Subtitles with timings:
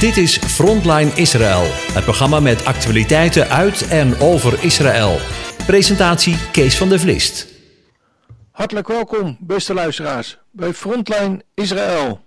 [0.00, 1.62] Dit is Frontline Israël,
[1.92, 5.16] het programma met actualiteiten uit en over Israël.
[5.66, 7.54] Presentatie Kees van der Vlist.
[8.50, 12.20] Hartelijk welkom, beste luisteraars, bij Frontline Israël.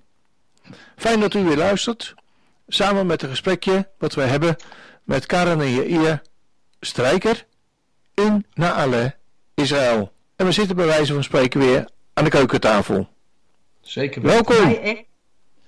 [0.96, 2.14] Fijn dat u weer luistert,
[2.68, 4.56] samen met een gesprekje wat wij hebben
[5.04, 6.22] met Karen en Jair
[6.80, 7.46] Strijker
[8.14, 9.16] in Naale,
[9.56, 10.12] Israël.
[10.36, 13.10] En we zitten bij wijze van spreken weer aan de keukentafel.
[13.82, 14.56] Zeker Welkom.
[14.68, 14.96] Hi.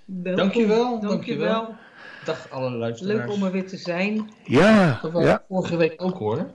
[0.06, 1.00] Dankjewel, Dankjewel.
[1.00, 1.76] dankjewel.
[2.26, 3.18] Dag alle luisteraars.
[3.20, 4.32] Leuk om er weer te zijn.
[4.44, 6.48] Ja, Dat ja, vorige week ook hoor.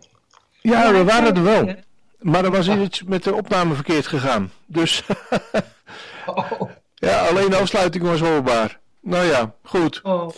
[0.61, 1.74] ja, we waren er wel.
[2.20, 4.51] Maar er was iets met de opname verkeerd gegaan.
[4.66, 5.02] Dus
[6.27, 6.60] Oh,
[6.95, 8.79] ja, alleen de afsluiting was hoorbaar.
[9.01, 10.01] Nou ja, goed.
[10.02, 10.29] Oh,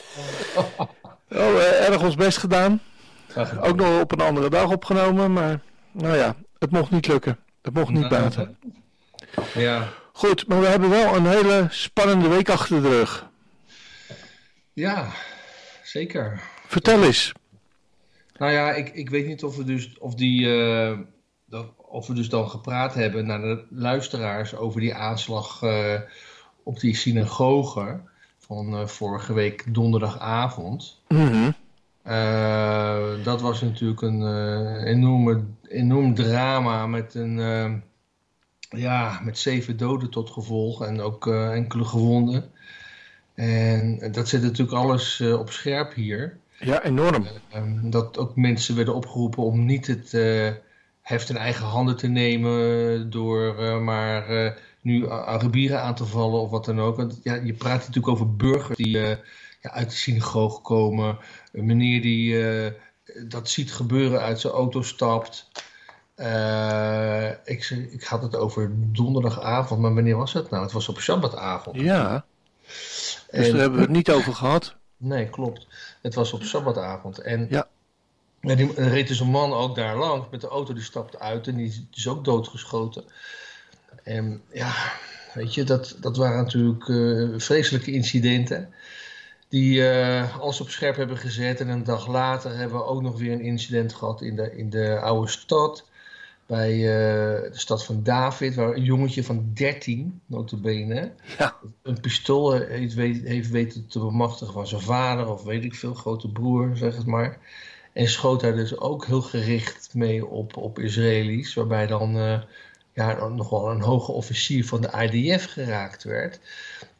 [1.30, 2.80] Oh, erg ons best gedaan.
[3.60, 5.60] Ook nog op een andere dag opgenomen, maar
[5.92, 7.38] nou ja, het mocht niet lukken.
[7.62, 8.56] Het mocht niet baten.
[9.54, 13.27] Ja, Goed, maar we hebben wel een hele spannende week achter de rug.
[14.78, 15.08] Ja,
[15.82, 16.40] zeker.
[16.66, 17.32] Vertel eens.
[18.38, 20.46] Nou ja, ik, ik weet niet of we dus, of die,
[21.46, 26.00] dat- of we dus dan gepraat hebben naar de luisteraars over die aanslag eh,
[26.62, 28.00] op die synagoge
[28.38, 31.02] van eh, vorige week donderdagavond.
[31.08, 31.50] Mhm.
[33.22, 34.22] Dat was natuurlijk een
[34.84, 37.38] enorme, enorm drama met een,
[38.70, 42.52] ja, met zeven doden tot gevolg en ook enkele gewonden.
[43.38, 46.38] En dat zet natuurlijk alles eh, op scherp hier.
[46.58, 47.26] Ja, enorm.
[47.50, 50.50] Ehm, dat ook mensen werden opgeroepen om niet het eh,
[51.02, 56.40] heft in eigen handen te nemen door eh, maar eh, nu Arabieren aan te vallen
[56.40, 56.96] of wat dan ook.
[56.96, 59.16] Want ja, je praat natuurlijk over burgers die eh,
[59.60, 61.18] ja, uit de synagoge komen.
[61.52, 62.72] Een meneer die eh,
[63.28, 65.50] dat ziet gebeuren uit zijn auto stapt.
[66.14, 70.62] Eh, ik, ik had het over donderdagavond, maar wanneer was het nou?
[70.62, 71.80] Het was op Shabbatavond.
[71.80, 72.24] Ja,
[73.30, 74.76] dus En- daar hebben we het niet over gehad.
[74.96, 75.66] Nee, klopt.
[76.02, 77.18] Het was op sabbatavond.
[77.18, 77.68] En Ja.
[78.40, 81.18] ja, die, er reed dus een man ook daar langs met de auto, die stapte
[81.18, 83.04] uit en die is dus ook doodgeschoten.
[84.02, 84.72] En ja,
[85.34, 88.74] weet je, dat, dat waren natuurlijk eh, vreselijke incidenten.
[89.48, 91.60] Die eh, alles op scherp hebben gezet.
[91.60, 94.70] En een dag later hebben we ook nog weer een incident gehad in de, in
[94.70, 95.84] de oude stad.
[96.48, 101.56] Bij eh, de stad van David, waar een jongetje van 13, notabene, Ja.
[101.82, 105.94] een pistool heeft, weet- heeft weten te bemachtigen van zijn vader of weet ik veel,
[105.94, 107.38] grote broer, zeg het maar.
[107.92, 112.40] En schoot daar dus ook heel gericht mee op, op Israëli's, waarbij dan eh,
[112.92, 116.40] ja, nog wel een hoge officier van de IDF geraakt werd.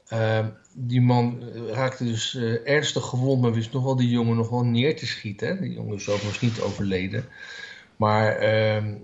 [0.09, 4.37] Ehm, die man eh, raakte dus eh, ernstig gewond, maar wist nog wel die jongen
[4.37, 5.61] nog wel neer te schieten.
[5.61, 7.25] Die jongen is overigens niet overleden.
[7.99, 8.95] Maar ehm,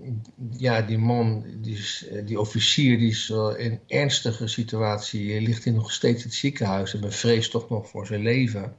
[0.57, 1.77] ja, die man, die,
[2.11, 5.33] eh, die officier, die is in ernstige situatie.
[5.35, 8.75] eh, Ligt hij nog steeds in het ziekenhuis en bevreest toch nog voor zijn leven.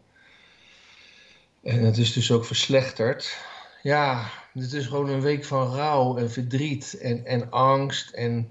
[1.63, 3.39] En het is dus ook verslechterd.
[3.83, 8.11] Ja, het is gewoon een week van rouw en verdriet en, en angst.
[8.11, 8.51] En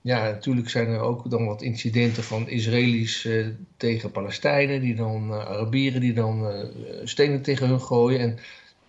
[0.00, 3.46] ja, natuurlijk zijn er ook dan wat incidenten van Israëli's eh,
[3.76, 6.64] tegen Palestijnen, die dan eh, Arabieren die dan
[7.04, 8.20] stenen tegen hun gooien.
[8.20, 8.38] En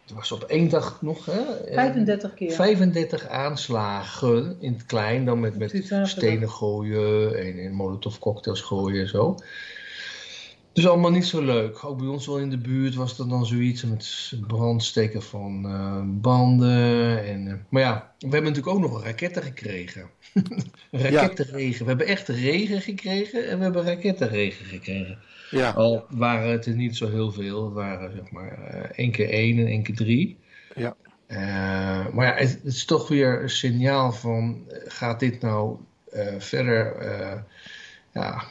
[0.08, 1.42] het was op één dag nog, hè?
[1.66, 2.52] eh, 35 keer.
[2.52, 9.02] 35 aanslagen in het klein, dan met, met stenen gooien en, en molotov cocktails gooien
[9.02, 9.38] en zo.
[10.78, 11.86] Dus allemaal niet zo leuk.
[11.86, 16.02] Ook bij ons wel in de buurt was er dan zoiets met brandsteken van eh,
[16.06, 17.26] banden.
[17.26, 20.10] En, eh, maar ja, we hebben natuurlijk ook nog raketten gekregen.
[20.92, 21.84] rakettenregen.
[21.84, 25.18] We hebben echt regen gekregen en we hebben rakettenregen gekregen.
[25.50, 27.66] Ja, Al waren het er niet zo heel veel.
[27.66, 30.38] Het waren zeg maar eh, één keer één en één keer drie.
[30.76, 30.96] Ja.
[32.14, 34.66] Maar ja, het, het is toch weer een signaal van...
[34.88, 35.78] gaat dit nou
[36.38, 36.96] verder
[38.18, 38.42] eh,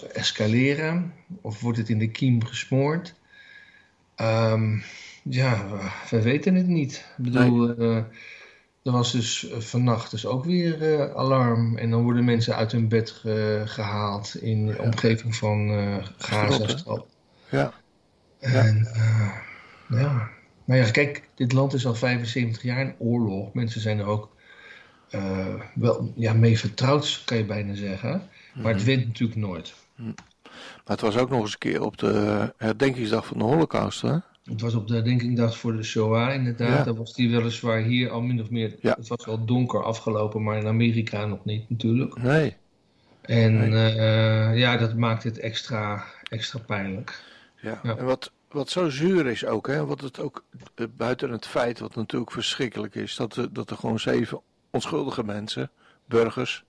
[0.00, 1.12] ja, escaleren?
[1.40, 3.14] Of wordt het in de kiem gesmoord?
[4.14, 4.78] Ehm,
[5.22, 5.66] ja,
[6.10, 7.04] we weten het niet.
[7.18, 7.96] Ik bedoel, eh,
[8.82, 11.76] er was dus eh, vannacht dus ook weer eh, alarm.
[11.78, 16.58] En dan worden mensen uit hun bed ge- gehaald in de omgeving van eh Gaza.
[17.50, 17.72] Ja.
[18.38, 19.32] En eh,
[19.88, 20.28] ja,
[20.64, 23.52] nou ja, kijk, dit land is al 75 jaar in oorlog.
[23.52, 24.34] Mensen zijn er ook
[25.74, 28.28] wel ja, mee vertrouwd, kan je bijna zeggen.
[28.54, 29.74] Maar het wint natuurlijk nooit.
[29.96, 30.14] Maar
[30.84, 34.16] het was ook nog eens een keer op de herdenkingsdag van de Holocaust, hè?
[34.44, 36.68] Het was op de herdenkingsdag voor de Shoah inderdaad.
[36.78, 36.82] Ja.
[36.84, 38.76] Daar was die weliswaar hier al min of meer...
[38.80, 38.94] Ja.
[38.98, 42.22] Het was wel donker afgelopen, maar in Amerika nog niet natuurlijk.
[42.22, 42.56] Nee.
[43.20, 47.22] En eh, ja, dat maakt het extra, extra pijnlijk.
[47.60, 47.80] Ja.
[47.82, 47.96] Ja.
[47.96, 49.86] En wat, wat zo zuur is ook, hè?
[49.86, 50.44] Wat het ook,
[50.74, 54.40] eh, buiten het feit, wat natuurlijk verschrikkelijk is, dat, er- dat er gewoon zeven
[54.70, 55.70] onschuldige mensen,
[56.04, 56.64] burgers,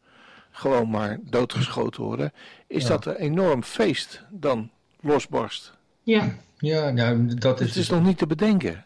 [0.57, 2.33] gewoon maar doodgeschoten worden,
[2.67, 2.89] is Ja.
[2.89, 4.69] dat er enorm feest dan
[5.01, 5.73] losbarst.
[6.03, 8.85] Ja, Ja, nou, dat is, Het is nog niet te bedenken.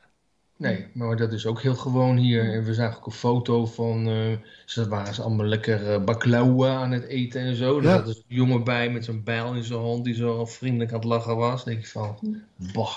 [0.58, 2.54] Nee, maar dat is ook heel gewoon hier.
[2.54, 4.08] En we zagen ook een foto van.
[4.08, 7.78] eh, ze waren ze allemaal lekker uh, baklava aan het eten en zo.
[7.78, 7.96] Er Ja.
[7.96, 11.00] zat dus een jongen bij met zo'n bijl in zijn hand die zo vriendelijk aan
[11.00, 11.64] het lachen was.
[11.64, 12.18] Dan denk ik van.
[12.74, 12.96] Bah.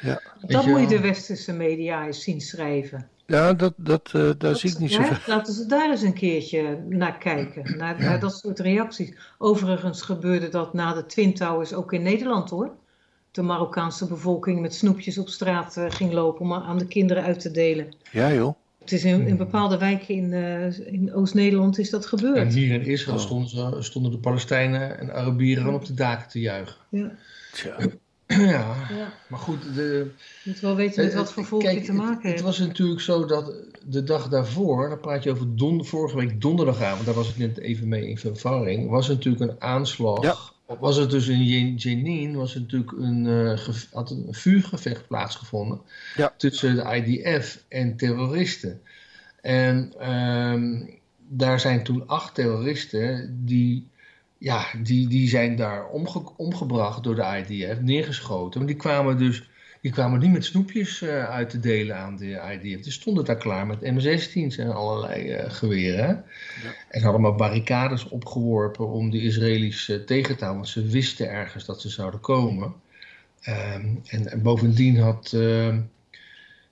[0.00, 3.08] Ja, Dat je moet je de westerse media eens zien schrijven.
[3.26, 5.34] Ja dat, dat, eh, daar Dat- zie ik niet hè, zoveel.
[5.34, 7.76] Laten ze daar eens een keertje naar kijken.
[7.78, 9.16] Naar, naar dat soort reacties.
[9.38, 12.70] Overigens gebeurde dat na de Twin Towers ook in Nederland hoor.
[13.30, 17.40] De Marokkaanse bevolking met snoepjes op straat eh, ging lopen om aan de kinderen uit
[17.40, 17.94] te delen.
[18.12, 18.54] Ja, joh.
[18.80, 22.54] Het is in, in bepaalde wijken in, eh, in Oost-Nederland is dat En gebeurd.
[22.54, 23.22] hier in Israël Oh.
[23.22, 26.76] stonden, ze, stonden de Palestijnen en Arabieren op de daken te juichen.
[26.88, 27.10] Ja,
[27.52, 27.76] Tja.
[28.26, 29.12] Ja, ja.
[29.28, 29.62] maar goed.
[29.74, 30.10] De,
[30.42, 32.40] Je moet wel weten met wat voor volk je te het- maken Het, hebt.
[32.40, 33.52] was natuurlijk zo dat
[33.86, 37.58] de dag daarvoor, dan praat je over don, vorige week donderdagavond, daar was ik net
[37.58, 40.22] even mee in verwarring, was er natuurlijk een aanslag.
[40.22, 40.36] Ja.
[40.80, 45.80] Was het dus in Jen- Jenin, was natuurlijk een, eh, ge- had een vuurgevecht plaatsgevonden
[46.16, 46.34] Ja.
[46.36, 48.80] tussen de IDF en terroristen.
[49.40, 50.80] En ehm,
[51.28, 53.88] daar zijn toen acht terroristen die,
[54.38, 58.60] ja, die, die zijn daar omge- omgebracht door de IDF, neergeschoten.
[58.60, 59.48] Maar die kwamen dus
[59.84, 62.82] die kwamen niet met snoepjes eh, uit te delen aan de IDF.
[62.82, 66.24] Die stonden daar klaar met M16's en allerlei eh, geweren.
[66.88, 70.62] En ze hadden maar barricades opgeworpen om de Israëli's eh, tegen te houden.
[70.62, 72.74] Want ze wisten ergens dat ze zouden komen.
[73.40, 75.80] Ehm, en, en bovendien had, ehm,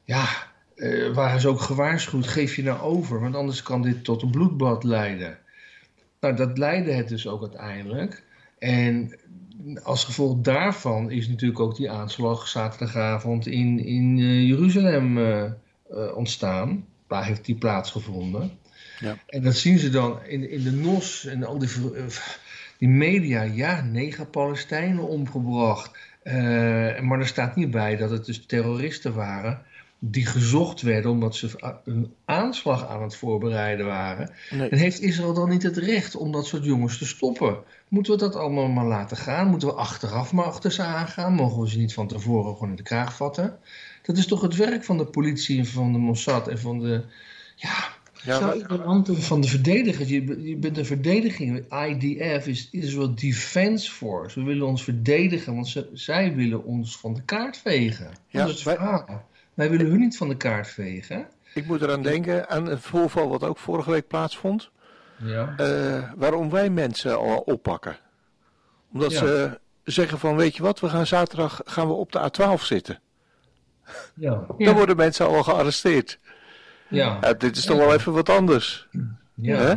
[0.04, 0.28] ja,
[1.12, 4.84] waren ze ook gewaarschuwd, geef je nou over, want anders kan dit tot een bloedbad
[4.84, 5.38] leiden.
[6.22, 8.22] Nou, dat leidde het dus ook uiteindelijk.
[8.58, 9.18] En
[9.82, 15.52] als gevolg daarvan is natuurlijk ook die aanslag zaterdagavond in, in eh, Jeruzalem eh, eh,
[16.14, 16.86] ontstaan.
[17.08, 18.50] Daar heeft die plaatsgevonden.
[19.00, 19.16] Ja.
[19.26, 21.68] En dat zien ze dan in, in de NOS en al die,
[22.78, 23.42] die media.
[23.42, 25.90] Ja, negen Palestijnen omgebracht.
[27.00, 29.62] Maar er staat niet bij dat het dus terroristen waren
[30.04, 34.30] die gezocht werden omdat ze een aanslag aan het voorbereiden waren.
[34.50, 34.68] Nee.
[34.68, 37.58] En heeft Israël dan niet het recht om dat soort jongens te stoppen?
[37.88, 39.48] Moeten we dat allemaal maar laten gaan?
[39.48, 41.34] Moeten we achteraf maar achter ze aangaan?
[41.34, 43.58] Mogen we ze niet van tevoren gewoon in de kraag vatten?
[44.02, 47.04] Dat is toch het werk van de politie en van de Mossad en van de,
[47.56, 47.88] ja,
[48.24, 50.08] Ja, Zou van de verdedigers.
[50.08, 51.64] Je, je bent een verdediging.
[51.86, 54.40] IDF is Israel Defense Force.
[54.40, 58.10] We willen ons verdedigen, want ze, zij willen ons van de kaart vegen.
[58.28, 59.04] Ja, dat is het verhaal.
[59.06, 59.16] Wij
[59.54, 61.26] willen hun niet van de kaart vegen.
[61.54, 64.70] ik moet eraan denken aan een voorval wat ook vorige week plaatsvond.
[65.24, 65.54] Ja.
[65.56, 67.96] eh, waarom wij mensen al oppakken.
[68.92, 69.18] Omdat Ja.
[69.18, 73.00] ze zeggen van, weet je wat, we gaan zaterdag gaan we op de A12 zitten.
[74.14, 74.46] Ja.
[74.58, 74.64] Ja.
[74.66, 76.18] Dan worden mensen al gearresteerd.
[76.88, 77.18] Ja.
[77.20, 78.88] Ja, dit is toch wel even wat anders.
[79.34, 79.56] Ja.
[79.56, 79.74] Hè?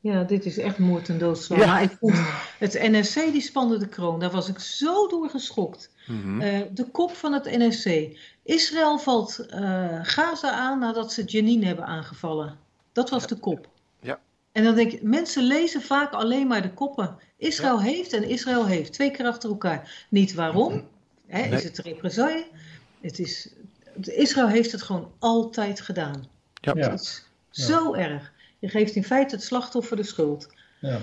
[0.00, 1.58] Ja, dit is echt moord en doodslag.
[1.58, 1.78] Ja.
[1.78, 2.14] Ik vond
[2.58, 4.20] het NSC die spande de kroon.
[4.20, 5.90] Daar was ik zo door geschokt.
[6.06, 6.40] Mhm.
[6.40, 7.86] Eh, de kop van het NSC.
[8.48, 12.58] Israël valt eh, Gaza aan nadat ze Jenin hebben aangevallen.
[12.92, 13.68] Dat was de kop.
[14.00, 14.20] Ja.
[14.52, 17.16] En dan denk je, mensen lezen vaak alleen maar de koppen.
[17.36, 18.92] Israël heeft en Israël heeft.
[18.92, 20.06] Twee keer achter elkaar.
[20.08, 20.88] Niet waarom.
[21.26, 21.50] Hè, Nee.
[21.50, 22.46] Is het represaille?
[23.00, 23.48] Het is,
[24.00, 26.26] Israël heeft het gewoon altijd gedaan.
[26.54, 26.72] Ja.
[26.76, 26.90] Ja.
[26.90, 28.32] Het is zo erg.
[28.58, 30.48] Je geeft in feite het slachtoffer de schuld.
[30.80, 30.98] Ja.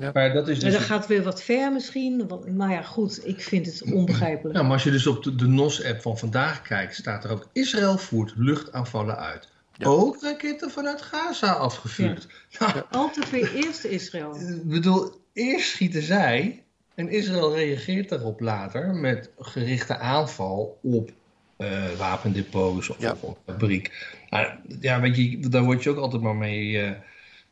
[0.00, 0.10] Ja.
[0.14, 0.72] Maar dat is En dus...
[0.72, 2.28] dat gaat weer wat ver misschien.
[2.28, 4.54] want- Maar ja, goed, ik vind het onbegrijpelijk.
[4.54, 7.48] Nou, maar als je dus op de, de NOS-app van vandaag kijkt, staat er ook...
[7.52, 9.48] Israël voert luchtaanvallen uit.
[9.76, 9.86] Ja.
[9.86, 12.26] Ook raketten vanuit Gaza afgevuurd.
[12.58, 14.34] Nou, Altijd weer eerst Israël.
[14.40, 16.62] ik bedoel, eerst schieten zij...
[16.94, 21.10] En Israël reageert daarop later met gerichte aanval op
[21.56, 23.10] eh, wapendepots of Ja.
[23.10, 24.16] op, op fabriek.
[24.30, 24.46] Nou,
[24.80, 26.90] ja, weet je, daar word je ook altijd maar mee eh,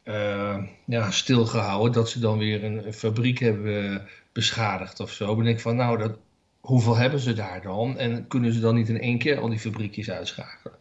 [0.08, 1.92] eh, ja, stilgehouden.
[1.92, 5.26] Dat ze dan weer een, een fabriek hebben beschadigd of zo.
[5.34, 6.16] Dan denk ik van, nou, dat,
[6.60, 7.98] hoeveel hebben ze daar dan?
[7.98, 10.76] En kunnen ze dan niet in één keer al die fabriekjes uitschakelen?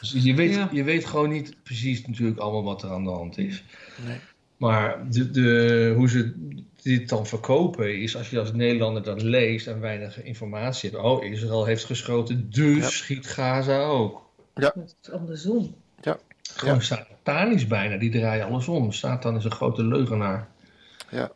[0.00, 0.68] Dus je weet, Ja.
[0.72, 3.64] je weet gewoon niet precies natuurlijk allemaal wat er aan de hand is.
[4.06, 4.16] Nee.
[4.56, 6.34] Maar de, de, hoe ze
[6.82, 11.02] dit dan verkopen is als je als Nederlander dat leest en weinig informatie hebt.
[11.02, 12.88] Oh, Israël heeft geschoten, dus Ja.
[12.88, 14.28] schiet Gaza ook.
[14.54, 15.74] Het is andersom.
[16.56, 16.80] Gewoon Ja.
[16.80, 18.92] satanisch bijna, die draaien alles om.
[18.92, 20.48] Satan is een grote leugenaar.
[21.10, 21.30] Ja.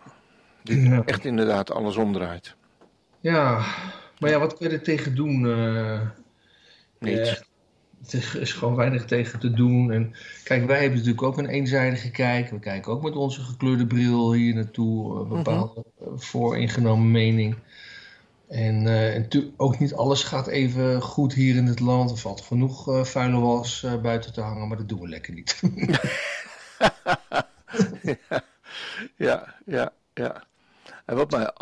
[0.62, 1.02] Die Ja.
[1.04, 2.54] echt inderdaad alles omdraait.
[3.21, 3.64] Ja,
[4.18, 5.47] maar ja, wat kun je er tegen doen?
[5.47, 6.00] eh?
[6.99, 7.42] Niets.
[8.11, 9.92] Er is gewoon weinig tegen te doen.
[9.92, 12.50] En kijk, wij hebben natuurlijk ook een eenzijdige kijk.
[12.50, 15.21] We kijken ook met onze gekleurde bril hier naartoe.
[15.21, 17.56] Een bepaalde eh, vooringenomen mening.
[18.55, 22.11] En, eh, en ook niet alles gaat even goed hier in het land.
[22.11, 25.35] Er valt genoeg eh, vuile was eh, buiten te hangen, maar dat doen we lekker
[25.35, 25.61] niet.
[29.17, 30.45] Ja, ja, ja.
[31.05, 31.53] En wat mij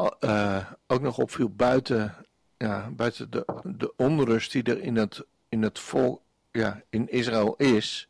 [0.86, 2.14] ook nog opviel buiten
[2.56, 6.20] ja, buiten de, de onrust die er in het, in het volk,
[6.50, 8.08] ja, in Israël is.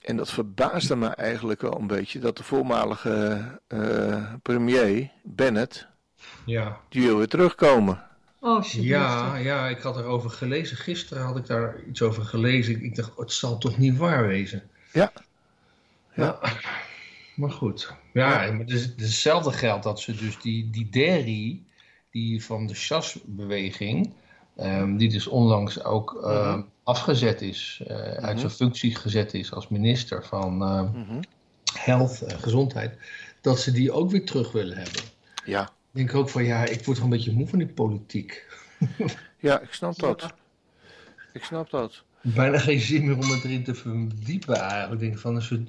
[0.00, 3.60] En dat verbaasde me eigenlijk wel een beetje dat de voormalige
[4.42, 5.88] premier Bennett,
[6.46, 6.80] Ja.
[6.88, 8.02] die wil weer terugkomen.
[8.40, 8.90] Oh, alsjeblieft.
[8.94, 10.76] Ja, ja, ik had erover gelezen.
[10.76, 12.82] Gisteren had ik daar iets over gelezen.
[12.84, 14.62] Ik- dacht, oh, het zal toch niet waar wezen?
[14.92, 15.12] Ja.
[16.14, 16.38] Ja.
[17.34, 17.92] Maar goed.
[18.12, 21.62] Ja, maar het is hetzelfde geldt dat ze dus die, die Derry,
[22.10, 24.12] die van de Shas-beweging,
[24.56, 29.68] ehm, die dus onlangs ook ehm, afgezet is, eh, uit zijn functie gezet is als
[29.68, 31.20] minister van ehm, Mhm.
[31.78, 32.98] Health, eh, gezondheid,
[33.40, 35.02] dat ze die ook weer terug willen hebben.
[35.44, 35.70] Ja.
[35.96, 38.46] Ik denk ook van ja, ik word toch een beetje moe van die politiek.
[39.38, 40.34] ja, ik snap dat.
[41.32, 42.02] Ik snap dat.
[42.20, 44.92] Bijna geen zin meer om het erin te verdiepen eigenlijk.
[45.02, 45.68] Ik denk van een soort,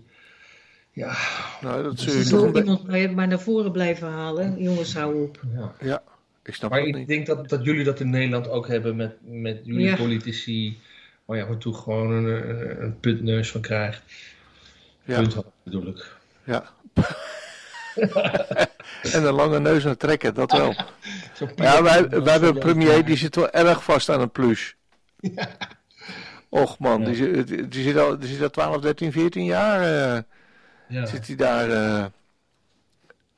[0.91, 1.15] ja,
[1.61, 4.61] Nou, dat Ze zul je toch iemand maar, naar voren blijven halen.
[4.63, 5.41] Jongens, hou op.
[5.53, 5.73] ja.
[5.79, 6.03] Ja,
[6.43, 7.07] ik snap Maar dat ik niet.
[7.07, 9.95] denk dat, dat jullie dat in Nederland ook hebben met, met jullie Ja.
[9.95, 10.79] politici.
[11.25, 14.01] Waar je af en toe gewoon een, een, een puntneus van krijgt.
[15.03, 16.15] Ja, Punt bedoel ik.
[16.43, 16.63] ja.
[19.13, 20.75] en een lange neus naar trekken, dat wel.
[21.55, 24.75] Ja, wij, wij hebben een premier die zit wel erg vast aan een plus.
[26.49, 27.05] Och man, Ja.
[27.05, 29.81] die, zit- die, zit al, die zit al 12, 13, 14 jaar
[30.15, 30.21] eh,
[30.87, 32.05] Ja, zit hij daar eh,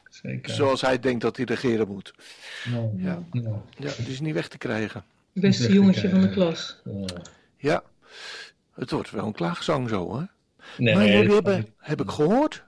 [0.09, 0.53] zeker.
[0.53, 2.13] zoals hij denkt dat hij regeren moet.
[2.97, 3.19] Ja.
[3.31, 3.53] Ja.
[3.77, 5.03] Die is niet weg te krijgen.
[5.33, 6.81] Beste jongetje van de klas.
[6.83, 7.05] Ja.
[7.57, 7.83] Ja,
[8.75, 10.23] het wordt wel een klaagzang zo hè.
[10.77, 12.63] Nee, maar jullie hebben, heb ik gehoord,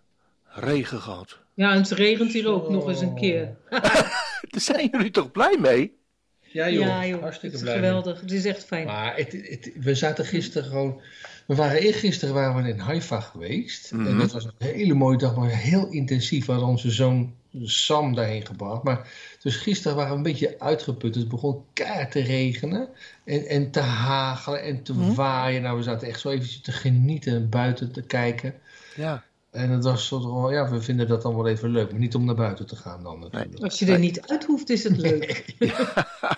[0.46, 1.40] regen gehad.
[1.62, 3.56] Ja, en het regent hier ook nog eens een keer.
[4.52, 6.00] Daar zijn jullie toch blij mee?
[6.42, 7.22] Ja joh, ja, joh.
[7.22, 7.80] hartstikke het is blij.
[7.80, 7.90] mee.
[7.90, 8.22] geweldig.
[8.22, 8.86] Het is echt fijn.
[8.86, 11.02] Maar het, het, we zaten gisteren gewoon.
[11.48, 13.92] We waren eergisteren waren we in Haifa geweest.
[13.92, 14.08] Mhm.
[14.08, 16.46] En dat was een hele mooie dag, maar heel intensief.
[16.46, 18.84] We hadden onze zoon Sam daarheen gebracht.
[18.84, 19.08] Maar
[19.42, 21.16] dus gisteren waren we een beetje uitgeput.
[21.16, 22.90] Het begon keihard te regenen.
[23.24, 25.14] En, en te hagelen en te Mhm.
[25.14, 25.62] waaien.
[25.62, 28.54] Nou, we zaten echt zo eventjes te genieten en buiten te kijken.
[28.96, 31.92] Ja, En het was zo, van, ja, we vinden dat dan wel even leuk.
[31.92, 33.64] Maar niet om naar buiten te gaan dan natuurlijk.
[33.64, 35.46] Als je er niet uit hoeft, is het leuk.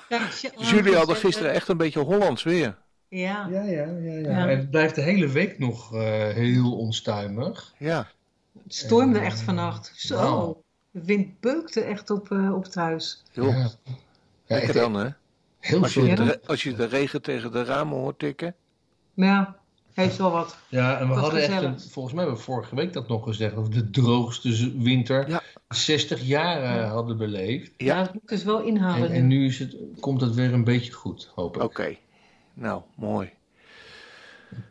[0.09, 0.27] Ja,
[0.57, 2.77] dus jullie hadden gisteren echt een beetje Hollands weer.
[3.07, 3.47] Ja.
[3.51, 4.29] Ja, ja, ja, ja.
[4.29, 4.47] Ja.
[4.47, 7.73] En het blijft de hele week nog eh, heel onstuimig.
[7.77, 8.07] Ja,
[8.63, 9.91] Het stormde echt vannacht.
[9.95, 10.63] Zo.
[10.91, 13.23] De wind beukte echt op, eh, op het huis.
[13.31, 13.57] joh, Ja.
[13.57, 13.69] Ja,
[14.47, 15.09] lekker echt dan hè.
[15.59, 18.55] heel Als je, de, als je de regen tegen de ramen hoort tikken.
[19.13, 19.55] Ja,
[19.93, 20.57] heeft wel wat.
[20.67, 21.83] Ja, en we hadden echt, gezellig.
[21.83, 25.29] een, volgens mij hebben we vorige week dat nog gezegd, dat we de droogste winter
[25.29, 25.41] Ja.
[25.69, 27.71] 60 jaar hadden beleefd.
[27.77, 28.01] Ja.
[28.01, 29.37] Het moet dus wel En, inhalen en nu.
[29.37, 31.61] nu is het, komt het weer een beetje goed, hoop ik.
[31.61, 31.95] Oké,
[32.53, 33.29] nou mooi.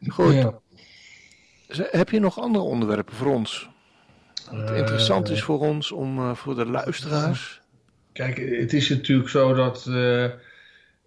[0.09, 0.61] Goed, Ja.
[1.91, 3.69] Heb je nog andere onderwerpen voor ons?
[4.51, 7.61] Wat Eh, interessant is voor ons, om, eh, voor de luisteraars.
[8.13, 9.87] Kijk, het is natuurlijk zo dat.
[9.87, 10.31] eh,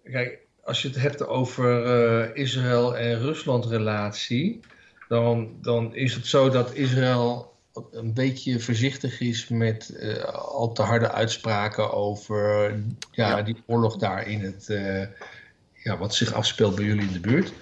[0.04, 4.60] kijk, als je het hebt over eh, Israël en Rusland relatie,
[5.08, 7.54] dan, dan is het zo dat Israël
[7.92, 12.70] een beetje voorzichtig is met eh, al te harde uitspraken over
[13.12, 13.42] ja, Ja.
[13.42, 14.68] die oorlog daar in het.
[14.70, 15.06] eh,
[15.74, 17.52] ja, wat zich afspeelt bij jullie in de buurt.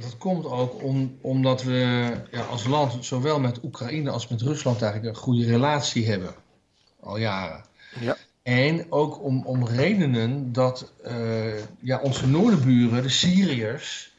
[0.00, 4.82] Dat komt ook om, omdat we ja, als land zowel met Oekraïne als met Rusland
[4.82, 6.34] eigenlijk een goede relatie hebben.
[7.00, 7.64] Al jaren.
[8.00, 8.16] Ja.
[8.44, 14.12] En ook om, om redenen dat eh, ja, onze noordenburen, de Syriërs,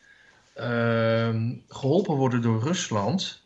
[0.53, 3.43] ehm, geholpen worden door Rusland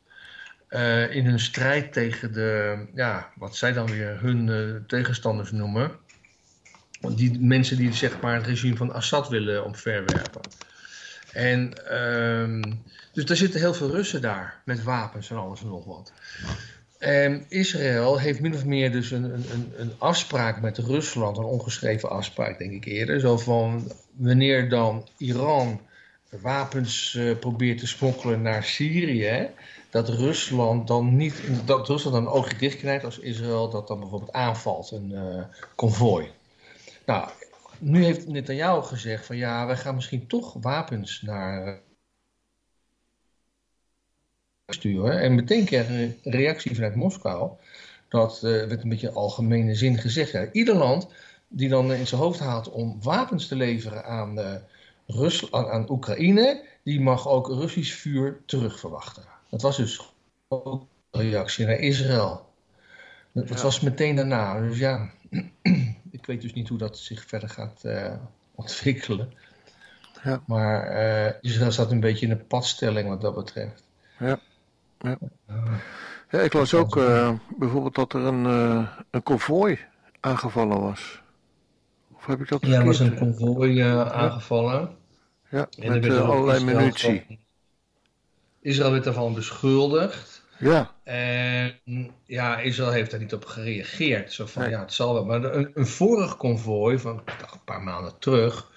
[0.67, 5.91] eh, in hun strijd tegen de, ja, wat zij dan weer hun eh, tegenstanders noemen.
[7.15, 10.41] Die mensen die zeg maar het regime van Assad willen omverwerpen.
[11.33, 12.74] En ehm,
[13.13, 16.13] dus daar zitten heel veel Russen daar met wapens en alles en nog wat.
[17.00, 22.10] En Israël heeft min of meer dus een, een, een- afspraak met Rusland, een ongeschreven
[22.10, 23.20] afspraak denk ik eerder.
[23.20, 25.82] Zo van wanneer dan Iran
[26.29, 29.50] wapens eh, probeert te smokkelen naar Syrië,
[29.89, 34.91] dat Rusland dan niet, dat Rusland dan oogje dicht als Israël dat dan bijvoorbeeld aanvalt,
[34.91, 35.44] een eh
[35.75, 36.27] konvooi.
[37.06, 37.29] Nou,
[37.77, 41.74] nu heeft Netanyahu gezegd van ja, wij gaan misschien toch wapens naar eh,
[44.73, 45.19] sturen.
[45.21, 47.51] En meteen kreeg een reactie vanuit Moskou.
[48.07, 50.49] Dat eh, werd een beetje algemene zin gezegd.
[50.51, 51.07] Ieder land
[51.47, 54.61] die dan in zijn hoofd haalt om wapens te leveren aan,
[55.07, 59.23] Rus aan, aan Oekraïne, die mag ook Russisch vuur terugverwachten.
[59.49, 60.13] Dat was dus
[60.47, 62.47] ook een reactie naar Israël.
[63.31, 63.61] Dat, Ja.
[63.61, 64.59] was meteen daarna.
[64.59, 65.09] Dus ja,
[66.11, 68.13] ik weet dus niet hoe dat zich verder gaat eh,
[68.55, 69.33] ontwikkelen.
[70.23, 70.41] Ja.
[70.47, 73.83] Maar Israël staat een beetje in een padstelling wat dat betreft.
[74.19, 74.39] Ja,
[76.29, 79.79] ik las ook eh, bijvoorbeeld dat er een, eh, een konvooi
[80.20, 81.22] aangevallen was.
[82.15, 83.38] Of heb ik dat Ja, er was een verkeerd?
[83.38, 84.98] konvooi eh, aangevallen.
[85.50, 87.24] Ja, En met er eh, allerlei Israël munitie.
[87.27, 87.38] van-
[88.62, 90.38] Israël werd daarvan beschuldigd.
[90.58, 94.34] Ja, En ja, Israël heeft daar niet op gereageerd.
[94.34, 94.72] Zo van, Nee.
[94.72, 95.25] ja, het zal wel.
[95.25, 98.72] Maar een vorig konvooi van ik dacht, een paar maanden terug,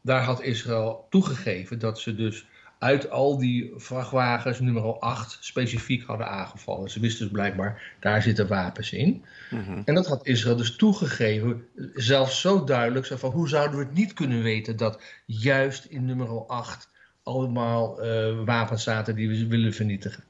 [0.00, 2.46] daar had Israël toegegeven dat ze dus
[2.82, 6.90] uit al die vrachtwagens nummer 8 specifiek hadden aangevallen.
[6.90, 9.24] Ze wisten dus blijkbaar, daar zitten wapens in.
[9.50, 9.82] mhm.
[9.84, 13.94] En dat had Israël dus toegegeven, zelfs zo duidelijk, zo van, hoe zouden we het
[13.94, 16.88] niet kunnen weten dat juist in nummer 8
[17.22, 20.24] allemaal eh, wapens zaten die we willen vernietigen.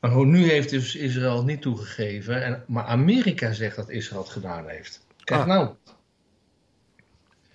[0.00, 4.68] Maar nu heeft dus Israël niet toegegeven, en, maar Amerika zegt dat Israël het gedaan
[4.68, 5.06] heeft.
[5.24, 5.46] Kijk Ah.
[5.46, 5.68] nou,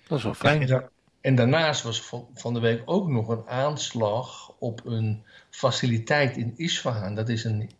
[0.08, 0.66] dat is wel fijn.
[0.66, 0.88] da-
[1.20, 2.02] en daarnaast was
[2.34, 7.14] van, de week ook nog een aanslag op een faciliteit in Isfahan.
[7.14, 7.70] Dat is in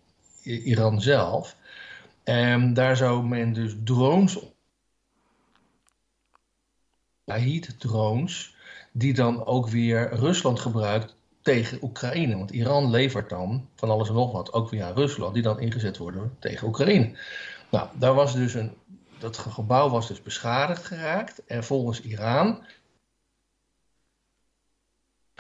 [0.43, 1.57] Iran zelf.
[2.23, 4.39] En daar zou men dus drones.
[7.29, 8.55] Shahid drones.
[8.93, 12.37] Die dan ook weer Rusland gebruikt tegen Oekraïne.
[12.37, 15.35] Want Iran levert dan van alles en nog wat ook weer aan Rusland.
[15.35, 17.19] Die dan ingezet worden tegen Oekraïne.
[17.71, 18.75] Nou, daar was dus een.
[19.19, 21.45] Dat gebouw was dus beschadigd geraakt.
[21.47, 22.63] En volgens Iran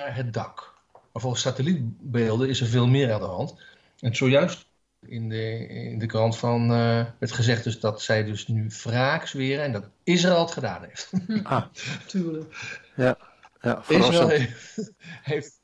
[0.00, 0.74] naar het dak.
[0.92, 3.60] Maar volgens satellietbeelden is er veel meer aan de hand.
[4.00, 4.66] En zojuist
[5.06, 9.26] in de, in de krant van, eh, werd gezegd dus dat zij dus nu wraak
[9.26, 11.10] zweren en dat Israël het gedaan heeft.
[11.42, 11.64] Ah,
[12.06, 12.54] Tuurlijk.
[12.96, 13.18] ja,
[13.60, 14.92] ja Israël heeft,
[15.22, 15.60] heeft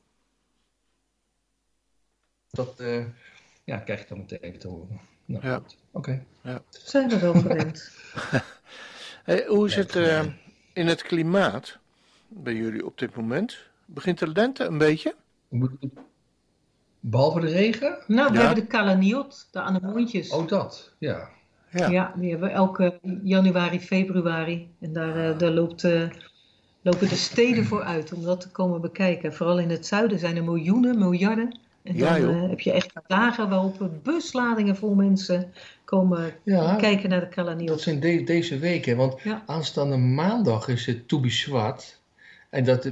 [2.49, 3.05] dat, eh,
[3.63, 4.99] ja, krijg ik dan meteen te horen.
[5.25, 5.55] Nou, Ja.
[5.55, 5.77] goed.
[5.91, 6.25] Oké.
[6.69, 7.91] Zijn we wel gewend.
[9.23, 10.25] Hey, hoe is het eh,
[10.73, 11.77] in het klimaat
[12.27, 13.57] bij jullie op dit moment?
[13.89, 15.15] Begint de lente een beetje?
[16.99, 17.97] Behalve de regen?
[18.07, 18.45] Nou, we Ja.
[18.45, 20.29] hebben de kalaniot, de anemontjes.
[20.29, 21.29] Oh, dat, ja.
[21.69, 21.89] Ja.
[21.89, 24.69] Ja, die hebben we elke januari, februari.
[24.79, 26.01] En daar, eh, daar loopt, eh,
[26.81, 29.33] lopen de steden voor uit om dat te komen bekijken.
[29.33, 31.59] Vooral in het zuiden zijn er miljoenen, miljarden.
[31.83, 32.43] En Ja, dan joh.
[32.43, 35.53] eh, heb je echt dagen waarop busladingen vol mensen
[35.85, 37.81] komen Ja, kijken naar de dat kalaniot.
[37.81, 38.97] zijn de- deze weken.
[38.97, 39.43] Want Ja.
[39.45, 41.96] aanstaande maandag is het Tobi Swat.
[42.49, 42.91] En dat,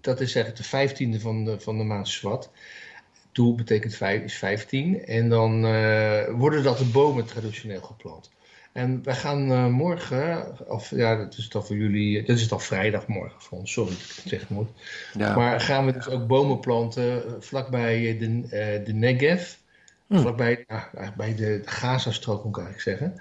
[0.00, 2.50] dat is eigenlijk de vijftiende van de, van de maand Swat.
[3.32, 5.04] Toe betekent vijf, is 15.
[5.04, 8.30] En dan eh, worden dat de bomen traditioneel geplant.
[8.72, 12.60] En wij gaan eh, morgen, of ja, dat is dan voor jullie, dat is dan
[12.60, 14.68] vrijdagmorgen voor ons, sorry dat ik het zeggen moet.
[15.18, 15.36] Ja.
[15.36, 19.54] Maar gaan we dus ook bomen planten eh, vlakbij de, eh, de Negev.
[20.06, 20.18] Hm.
[20.18, 20.66] Vlakbij
[21.16, 23.20] bij de, Gaza-strook, moet ik eigenlijk zeggen.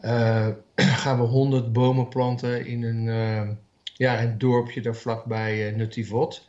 [0.00, 0.48] Eh,
[1.02, 3.48] gaan we 100 bomen planten in een, eh,
[3.98, 6.48] ja, een dorpje daar vlakbij uh, Nutivot.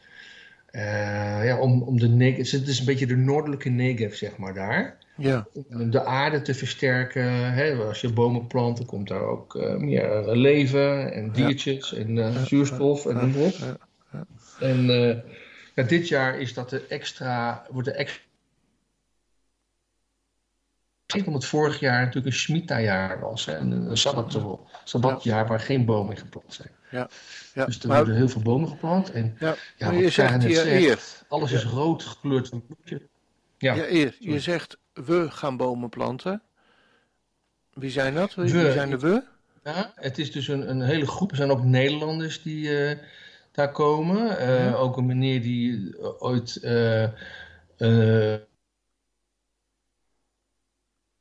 [0.65, 4.53] Eh, ja, om, om de Negev, het is een beetje de noordelijke Negev, zeg maar,
[4.53, 4.97] daar.
[5.17, 5.47] ja.
[5.69, 7.53] Om de aarde te versterken.
[7.53, 12.17] Hè, als je bomen plant, dan komt daar ook eh, meer leven en diertjes en
[12.17, 13.51] eh, zuurstof en noem maar op.
[13.51, 13.77] ja,
[14.11, 14.25] ja.
[14.59, 15.17] En eh,
[15.75, 18.27] ja, dit jaar is dat de extra, wordt de extra.
[21.25, 26.15] Omdat vorig jaar natuurlijk een Shemitah-jaar was, hè, een, een sabbat, sabbatjaar waar geen bomen
[26.15, 26.69] in geplant zijn.
[26.91, 27.09] Ja.
[27.53, 27.65] Ja.
[27.65, 29.11] Dus er Maar- worden heel veel bomen geplant.
[29.11, 29.55] En ja.
[29.91, 33.01] je zegt hier alles is rood gekleurd van bloedje.
[33.57, 33.73] Ja.
[34.19, 36.41] Je zegt we gaan bomen planten.
[37.73, 38.35] Wie zijn dat?
[38.35, 38.71] Wie, We.
[38.71, 39.23] zijn de we?
[39.63, 41.31] Ja, het is dus een, een hele groep.
[41.31, 42.97] Er zijn ook Nederlanders die eh,
[43.51, 44.37] daar komen.
[44.37, 44.81] Eh.
[44.81, 46.59] Ook een meneer die eh, ooit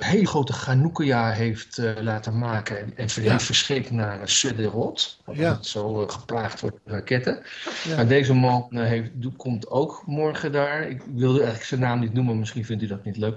[0.07, 2.79] hele grote Chanukka heeft eh, laten maken.
[2.79, 3.31] En, en Ja.
[3.31, 5.21] heeft verscheept naar Sderot.
[5.33, 5.51] Ja.
[5.51, 7.43] Dat zo eh, geplaagd wordt door raketten.
[7.85, 7.97] Ja.
[7.97, 10.89] Maar deze man eh, heeft, komt ook morgen daar.
[10.89, 12.39] Ik wilde eigenlijk zijn naam niet noemen.
[12.39, 13.37] Misschien vindt u dat niet leuk.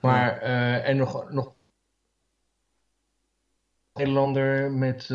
[0.00, 0.38] Maar,
[0.82, 1.52] en nog, nog
[3.94, 5.06] Nederlander met,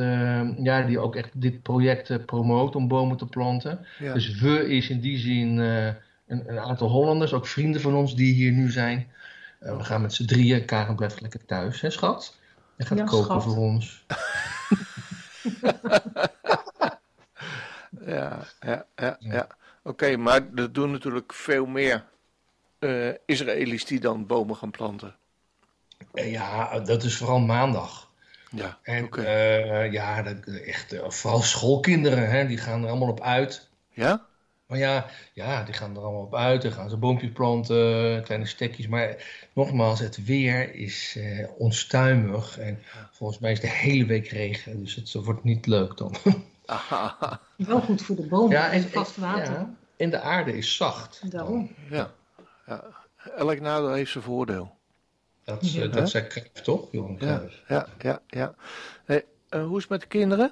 [0.57, 3.85] ja, die ook echt dit project promoot om bomen te planten.
[3.99, 4.13] Ja.
[4.13, 5.95] Dus we is in die zin een,
[6.27, 9.07] een aantal Hollanders, ook vrienden van ons die hier nu zijn.
[9.65, 10.65] Eh, we gaan met z'n drieën.
[10.65, 12.37] Karen blijft lekker thuis, hè schat?
[12.75, 13.43] Je gaat Ja, koken schat.
[13.43, 14.05] voor ons.
[18.05, 19.15] Ja, ja, ja.
[19.19, 19.47] ja.
[19.83, 22.03] Oké, maar er doen natuurlijk veel meer
[22.79, 25.15] eh, Israëli's die dan bomen gaan planten.
[26.13, 28.09] Eh, ja, dat is vooral maandag.
[28.51, 29.21] Ja, En oké.
[29.21, 33.69] eh, ja, dat, echt, vooral schoolkinderen, hè, die gaan er allemaal op uit.
[33.89, 34.25] ja?
[34.67, 36.61] Maar ja, ja, die gaan er allemaal op uit.
[36.61, 38.87] Dan gaan ze boompjes planten, kleine stekjes.
[38.87, 39.15] Maar
[39.53, 42.57] nogmaals, het weer is eh, onstuimig.
[42.59, 42.79] En
[43.11, 44.79] volgens mij is de hele week regen.
[44.83, 46.15] Dus het wordt niet leuk dan.
[46.65, 49.53] Aha, Wel goed voor de bomen, Ja, en en, vast water.
[49.53, 51.31] ja, en de aarde is zacht.
[51.31, 51.71] Daarom.
[51.89, 52.11] ja.
[52.67, 52.83] ja.
[53.37, 54.75] Elk nadeel heeft zijn voordeel.
[55.43, 55.87] Dat, is, eh, Ja.
[55.87, 56.27] dat zei
[56.63, 57.61] toch, Johan Ja, Cruijff?
[57.67, 58.55] ja, ja, ja.
[59.05, 60.51] Hey, eh, hoe is het met de kinderen?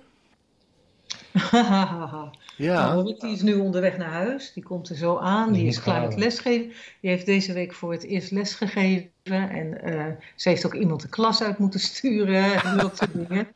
[2.56, 2.94] Ja.
[2.94, 4.54] Nou, die is nu onderweg naar huis.
[4.54, 5.54] Die komt er zo aan.
[5.54, 6.72] Die is klaar met lesgeven.
[7.00, 9.10] Die heeft deze week voor het eerst lesgegeven.
[9.24, 10.06] En eh,
[10.36, 12.64] ze heeft ook iemand de klas uit moeten sturen.
[12.64, 13.48] En dat soort dingen.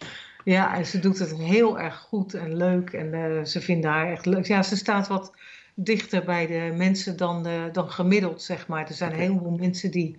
[0.44, 2.90] Ja, en ze doet het heel erg goed en leuk.
[2.90, 4.46] En eh, ze vinden haar echt leuk.
[4.46, 5.32] Ja, ze staat wat
[5.76, 8.88] dichter bij de mensen dan, eh, dan gemiddeld, zeg maar.
[8.88, 10.18] Er zijn heel veel mensen die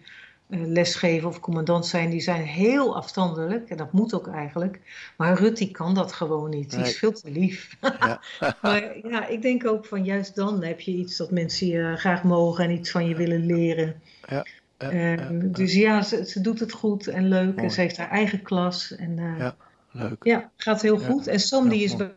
[0.50, 3.70] lesgeven of commandant zijn, die zijn heel afstandelijk.
[3.70, 4.80] En dat moet ook eigenlijk.
[5.16, 6.70] Maar Rut, die kan dat gewoon niet.
[6.70, 6.88] Die Nee.
[6.88, 7.76] is veel te lief.
[7.80, 8.20] Ja.
[8.62, 12.22] maar ja, ik denk ook van juist dan heb je iets dat mensen je graag
[12.22, 14.02] mogen en iets van je willen leren.
[14.28, 14.46] Ja,
[14.78, 15.48] ja, Ehm, ja.
[15.52, 17.52] Dus ja, ze, ze doet het goed en leuk.
[17.54, 17.62] Mooi.
[17.66, 18.96] En ze heeft haar eigen klas.
[18.96, 19.56] En eh, Ja.
[19.92, 20.24] Leuk.
[20.24, 21.26] ja, gaat heel goed.
[21.26, 22.16] En Sam die is bij-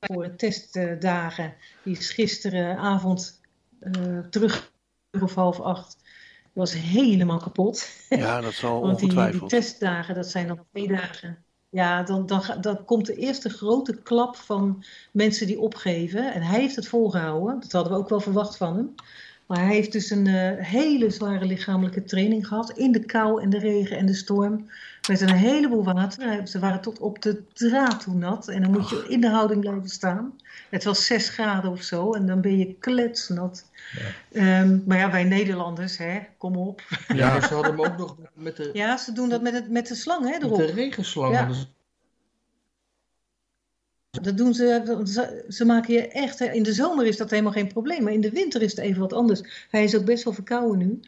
[0.00, 1.54] voor de testdagen.
[1.82, 3.40] Die is gisteravond
[3.80, 4.72] eh terug
[5.10, 5.96] uur of half acht.
[6.42, 7.88] Die was helemaal kapot.
[8.08, 9.50] Ja, dat zal Want die, die ongetwijfeld.
[9.50, 11.44] testdagen, dat zijn dan twee dagen.
[11.68, 16.32] Ja, dan, dan, dan komt de eerste grote klap van mensen die opgeven.
[16.32, 17.60] En hij heeft het volgehouden.
[17.60, 18.94] Dat hadden we ook wel verwacht van hem.
[19.46, 22.70] Maar hij heeft dus een eh, hele zware lichamelijke training gehad.
[22.70, 24.70] In de kou en de regen en de storm.
[25.10, 26.46] Met een heleboel water.
[26.46, 28.48] Ze waren tot op de draad toe nat.
[28.48, 30.36] En dan moet je in de houding blijven staan.
[30.68, 32.12] Het was 6 graden of zo.
[32.12, 33.64] En dan ben je kletsnat.
[34.32, 36.82] Ehm, maar ja, wij Nederlanders, hè, kom op.
[37.08, 39.86] Ja, ze hadden hem ook nog met de, Ja, ze doen dat met, het, met
[39.88, 40.56] de slang hè, met erop.
[40.58, 41.34] de regenslang.
[41.34, 41.48] Ja.
[44.10, 47.68] Dat doen ze, ze, ze maken je echt, in de zomer is dat helemaal geen
[47.68, 49.66] probleem, maar in de winter is het even wat anders.
[49.70, 51.00] Hij is ook best wel verkouden nu.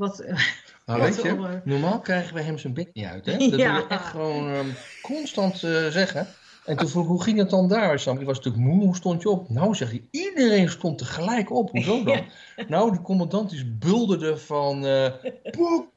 [0.00, 0.18] Wat,
[0.86, 3.26] Nou, Wat weet je, eh, normaal krijgen we hem zijn bek niet uit.
[3.26, 3.36] Hè?
[3.50, 3.72] Dat Ja.
[3.72, 4.66] doe je echt gewoon ehm,
[5.02, 6.26] constant eh, zeggen.
[6.64, 8.24] En toen vroeg ik, hoe ging het dan daar, Sam?
[8.24, 9.48] Was natuurlijk moe, hoe stond je op?
[9.48, 11.70] Nou, zegt hij, iedereen stond tegelijk op.
[11.70, 12.24] Hoezo dan?
[12.68, 14.86] Nou, de commandant is bulderde van...
[14.86, 15.12] eh
[15.50, 15.88] Poep!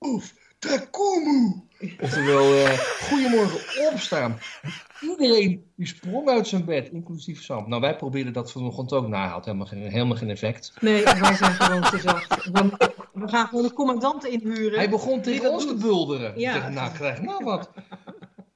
[0.00, 1.68] Oef, Takumu!
[2.00, 4.38] Oftewel, eh goedemorgen, opstaan.
[5.00, 7.68] Iedereen die sprong uit zijn bed, inclusief Sam.
[7.68, 9.08] Nou, wij probeerden dat vanochtend ook.
[9.08, 10.72] Nou, had helemaal geen, helemaal geen effect.
[10.80, 12.50] nee, wij zijn gewoon te zacht.
[12.50, 14.78] We, we gaan gewoon een commandant inhuren.
[14.78, 16.40] Hij begon tegen ons te bulderen.
[16.40, 16.52] Ja.
[16.52, 17.70] Zeg, nou, krijg nou wat.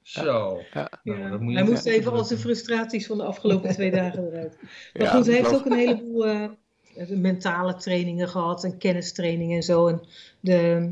[0.01, 0.61] Zo.
[0.73, 0.89] Ja.
[1.03, 1.37] Nou, Ja.
[1.37, 4.57] moet Hij moest even al zijn frustraties van de afgelopen twee dagen eruit.
[4.93, 6.49] Maar Ja, goed, hij heeft ook een heleboel eh,
[7.09, 9.87] mentale trainingen gehad en kennistrainingen en zo.
[9.87, 10.01] En
[10.39, 10.91] de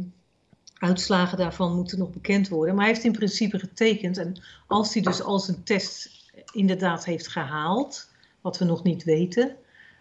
[0.84, 2.76] uitslagen daarvan moeten nog bekend worden.
[2.76, 4.18] Maar hij heeft in principe getekend.
[4.18, 6.10] En als hij dus al zijn test
[6.54, 8.10] inderdaad heeft gehaald,
[8.42, 9.56] wat we nog niet weten,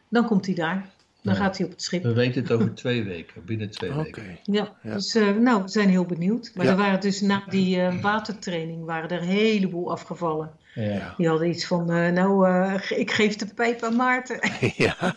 [0.09, 0.91] dan komt hij daar.
[1.23, 1.41] Dan Ja.
[1.41, 2.03] gaat hij op het schip.
[2.03, 4.39] We weten het over twee weken, binnen twee weken.
[4.43, 4.95] Ja, Ja.
[4.95, 6.51] dus eh, nou, we zijn heel benieuwd.
[6.55, 6.71] Maar Ja.
[6.71, 10.51] er waren dus na die eh, watertraining waren er een heleboel afgevallen.
[10.75, 11.15] Ja.
[11.17, 14.39] Die hadden iets van, eh, nou, eh, ik geef de pijp aan Maarten.
[14.77, 14.97] ja.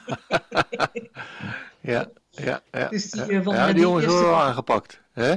[1.82, 2.88] ja, ja, ja.
[2.90, 3.66] Dus die, ja.
[3.66, 5.02] die die jongens eerste- worden wel aangepakt.
[5.14, 5.34] Hè?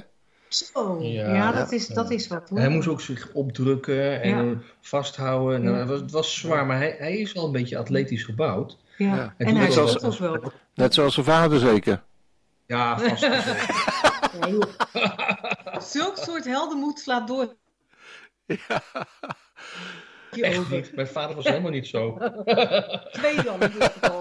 [0.49, 2.49] Zo, Ja, ja, dat, ja, is, dat is wat.
[2.49, 2.59] hoor.
[2.59, 4.57] Hij moest ook zich opdrukken en Ja.
[4.81, 5.63] vasthouden.
[5.63, 5.81] Nou, Ja.
[5.81, 8.79] het, was, het was zwaar, maar hij, hij is wel een beetje atletisch gebouwd.
[8.97, 9.15] Ja.
[9.17, 9.35] Ja.
[9.37, 10.53] En En hij was- ook wel.
[10.75, 12.03] Net zoals zijn vader zeker.
[12.67, 13.23] Ja, vast.
[14.49, 15.81] Ja.
[15.81, 17.55] Zulk soort heldenmoed slaat door.
[20.31, 20.95] Je Echt niet.
[20.95, 22.19] Mijn vader was helemaal niet zo.
[23.13, 24.21] Twee dan in dit geval.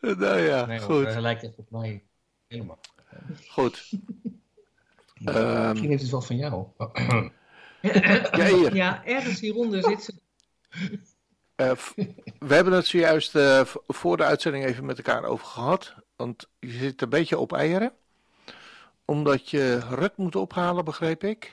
[0.00, 1.04] nou ja, Nee, goed.
[1.06, 2.02] hij lijkt echt op mij.
[2.48, 2.78] Helemaal.
[3.48, 3.90] Goed.
[5.24, 6.66] Ehm, Misschien heeft het wel van jou.
[7.80, 8.74] ja, hier.
[8.74, 10.14] Ja, ergens hieronder zit ze.
[11.54, 11.72] Eh,
[12.38, 15.94] we hebben het zojuist eh, voor de uitzending even met elkaar over gehad.
[16.16, 17.92] Want je zit een beetje op eieren.
[19.04, 21.52] Omdat je Rut moet ophalen, begreep ik.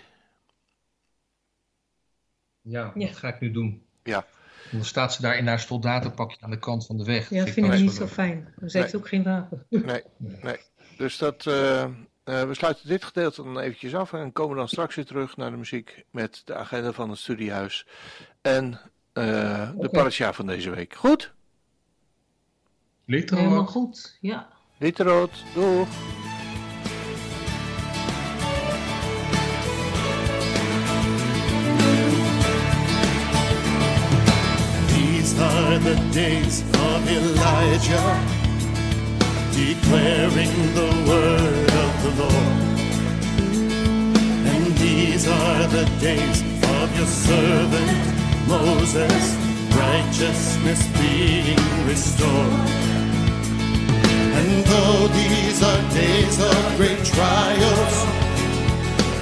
[2.62, 3.08] Ja, Ja.
[3.08, 3.86] dat ga ik nu doen.
[4.04, 4.26] Ja.
[4.71, 7.30] En dan staat ze daar in haar soldatenpakje aan de kant van de weg.
[7.30, 8.12] Ja, Dat vind ik niet zo leuk.
[8.12, 8.54] fijn.
[8.65, 9.02] Ze heeft Nee.
[9.02, 9.65] ook geen wapen.
[9.69, 10.58] Nee, nee.
[10.97, 11.91] Dus dat, eh, eh,
[12.23, 14.13] we sluiten dit gedeelte dan eventjes af.
[14.13, 17.88] En komen dan straks weer terug naar de muziek met de agenda van het studiehuis.
[18.41, 18.79] En
[19.13, 20.93] eh, de parasha van deze week.
[20.93, 21.34] Goed?
[23.06, 24.17] Ligt er Helemaal goed.
[24.21, 24.47] Ja.
[24.77, 25.88] Witte rood, doeg.
[34.88, 38.42] These are the days of Elijah,
[39.56, 42.80] declaring the word of the Lord.
[44.52, 46.42] And these are the days
[46.78, 48.13] of your servant
[48.48, 49.24] Moses,
[49.76, 52.70] righteousness being restored.
[54.39, 58.24] And though these are days of great trials,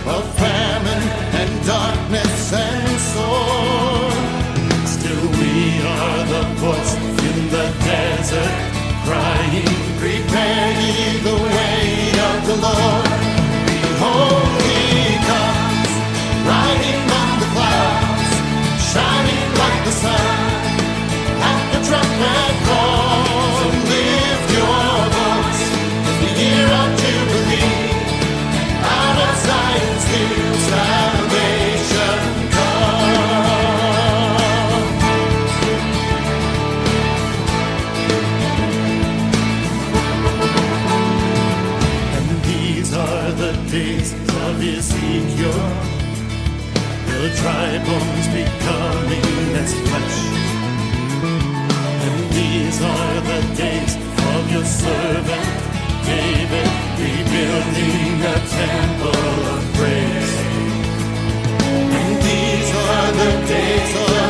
[0.07, 1.03] of famine
[1.39, 4.13] and darkness and sword.
[4.87, 5.53] Still we
[5.95, 6.95] are the voice
[7.29, 8.55] in the desert,
[9.05, 9.80] crying,
[10.11, 11.50] prepared the way.
[52.81, 55.61] Are the days of your servant
[56.05, 60.33] David, rebuilding a temple of praise.
[61.97, 64.20] And these are the days of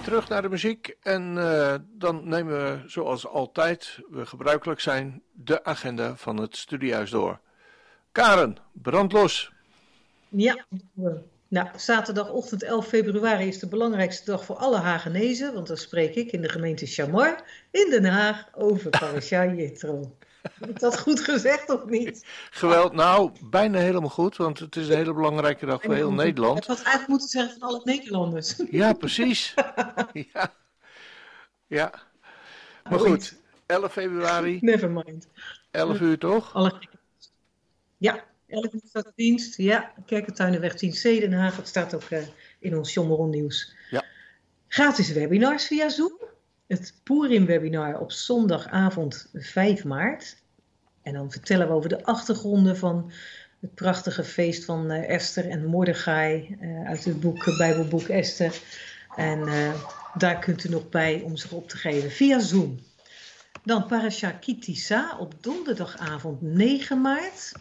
[0.00, 0.96] weer terug naar de muziek.
[1.02, 7.10] En eh, dan nemen we, zoals altijd, we gebruikelijk zijn, de agenda van het studiehuis
[7.10, 7.40] door.
[8.12, 9.52] Karen, brand los.
[10.28, 10.64] Ja,
[11.48, 16.32] nou, zaterdagochtend 11 februari is de belangrijkste dag voor alle Hagenezen, want dan spreek ik
[16.32, 20.16] in de gemeente Chamar in Den Haag over Parasha Jethro.
[20.60, 22.24] Heb ik dat goed gezegd of niet?
[22.50, 26.14] Geweld, nou, bijna helemaal goed, want het is een hele belangrijke dag voor heel Ik
[26.14, 26.66] Nederland.
[26.66, 28.62] had eigenlijk moeten zeggen van alle Nederlanders.
[28.70, 29.54] Ja, precies.
[30.32, 30.52] Ja.
[31.66, 31.92] ja.
[32.90, 33.34] Maar goed,
[33.66, 35.28] 11 februari, Never mind.
[35.70, 36.54] 11 uur toch?
[36.54, 36.72] Alle...
[37.96, 39.56] Ja, 11 uur staat dienst.
[39.56, 41.56] Ja, Kerkentuinenweg 10C Den Haag.
[41.56, 42.22] Het staat ook eh,
[42.58, 43.74] in ons Jommeron nieuws.
[43.90, 44.04] Ja.
[44.68, 46.19] Gratis webinars via Zoom.
[46.70, 50.36] Het Purim webinar op zondagavond 5 maart.
[51.02, 53.12] En dan vertellen we over de achtergronden van
[53.60, 58.60] het prachtige feest van eh, Esther en Mordechai eh, uit het boek, eh, Bijbelboek Esther.
[59.16, 59.48] En
[60.14, 62.78] daar kunt u nog bij om zich op te geven via Zoom.
[63.64, 67.52] Dan Parasha Kitisa op donderdagavond 9 maart.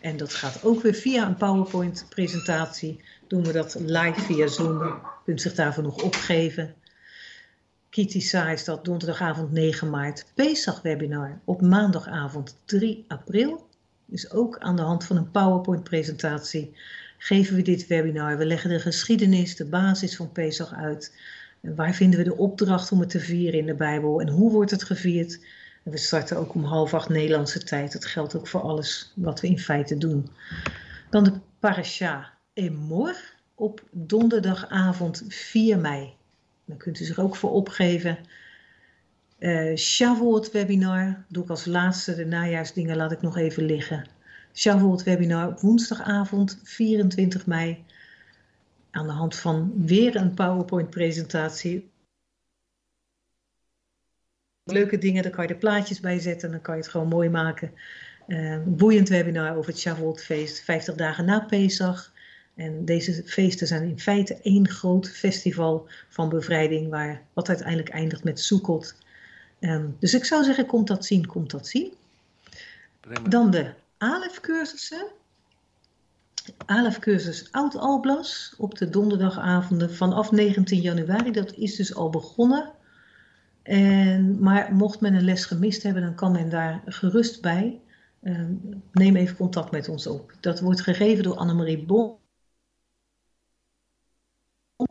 [0.00, 3.04] En dat gaat ook weer via een PowerPoint-presentatie.
[3.26, 4.82] Doen we dat live via Zoom.
[4.82, 4.92] U
[5.24, 6.74] kunt zich daarvoor nog opgeven.
[7.96, 10.26] Kitisa is dat donderdagavond 9 maart.
[10.34, 13.68] Pesach-webinar op maandagavond 3 april.
[14.06, 16.76] Dus ook aan de hand van een PowerPoint-presentatie
[17.18, 18.38] geven we dit webinar.
[18.38, 21.16] We leggen de geschiedenis, de basis van Pesach uit.
[21.60, 24.70] Waar vinden we de opdracht om het te vieren in de Bijbel en hoe wordt
[24.70, 25.40] het gevierd?
[25.82, 27.92] We starten ook om half acht Nederlandse tijd.
[27.92, 30.30] Dat geldt ook voor alles wat we in feite doen.
[31.10, 33.16] Dan de parasha Emor
[33.54, 36.15] op donderdagavond 4 mei.
[36.66, 38.18] Dan kunt u zich ook voor opgeven.
[39.38, 42.14] Uh, Shavuot webinar doe ik als laatste.
[42.14, 44.06] De najaarsdingen laat ik nog even liggen.
[44.54, 47.84] Shavuot webinar op woensdagavond 24 mei.
[48.90, 51.90] Aan de hand van weer een PowerPoint presentatie.
[54.64, 56.50] Leuke dingen, daar kan je de plaatjes bij zetten.
[56.50, 57.72] Dan kan je het gewoon mooi maken.
[58.26, 60.60] Uh, boeiend webinar over het Shavuot feest.
[60.60, 62.12] 50 dagen na Pesach.
[62.56, 68.24] En deze feesten zijn in feite één groot festival van bevrijding, waar, wat uiteindelijk eindigt
[68.24, 68.94] met Sukkot.
[69.60, 71.92] Um, dus ik zou zeggen, komt dat zien, komt dat zien.
[73.28, 75.06] Dan de ALEF-cursussen.
[76.66, 81.30] ALEF-cursus Oud-Alblas op de donderdagavonden vanaf 19 januari.
[81.30, 82.72] Dat is dus al begonnen.
[83.62, 87.80] En, maar mocht men een les gemist hebben, dan kan men daar gerust bij.
[88.22, 90.32] Um, neem even contact met ons op.
[90.40, 92.16] Dat wordt gegeven door Annemarie Bon.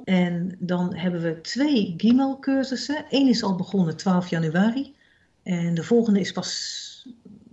[0.06, 3.06] En dan hebben we twee Gimel-cursussen.
[3.10, 4.96] Eén is al begonnen 12 januari.
[5.44, 7.08] En de volgende is pas,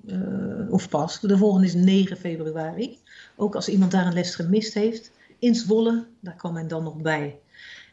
[0.07, 2.99] uh, of pas, de volgende is 9 februari.
[3.37, 5.11] Ook als iemand daar een les gemist heeft.
[5.39, 7.39] In Zwolle, daar kan men dan nog bij.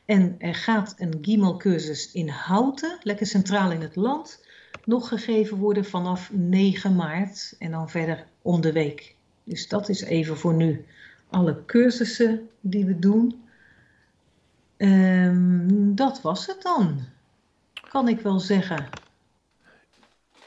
[0.05, 4.45] En er gaat een Gimel-cursus in Houten, lekker centraal in het land,
[4.85, 9.15] nog gegeven worden vanaf 9 maart en dan verder om de week.
[9.43, 10.85] Dus dat is even voor nu
[11.29, 13.43] alle cursussen die we doen.
[14.81, 16.99] Um, dat was het dan,
[17.89, 18.89] kan ik wel zeggen.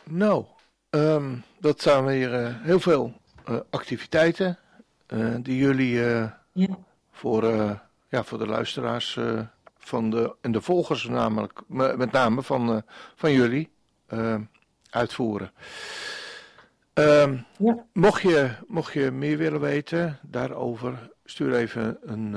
[0.04, 0.44] Nou,
[0.90, 3.12] um, dat zijn weer uh, heel veel
[3.48, 4.58] uh, activiteiten
[5.08, 5.94] uh, die jullie
[6.52, 6.78] ja.
[7.10, 7.44] voor,
[8.08, 9.18] ja, voor de luisteraars
[9.78, 12.82] van de, en de volgers namelijk, met name van,
[13.14, 13.70] van jullie
[14.90, 15.50] uitvoeren.
[16.94, 17.84] Um, ja.
[17.92, 22.34] mocht, je, mocht je meer willen weten daarover, stuur even een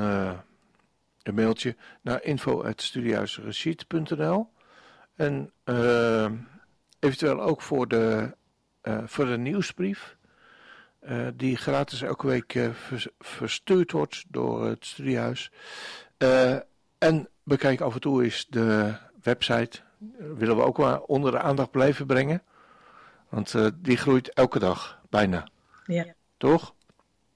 [1.28, 4.50] een mailtje naar info.studiehuisreceipt.nl
[5.16, 6.32] en uh,
[7.00, 8.36] eventueel ook voor de,
[8.84, 10.18] uh, voor de nieuwsbrief
[11.10, 12.72] uh, die gratis elke week
[13.20, 15.52] verstuurd wordt door het studiehuis.
[16.98, 19.80] en bekijk af en toe eens de website.
[20.18, 22.44] willen we ook wel onder de aandacht blijven brengen.
[23.30, 25.48] Want die groeit elke dag, bijna.
[25.86, 26.06] Ja.
[26.38, 26.76] Toch?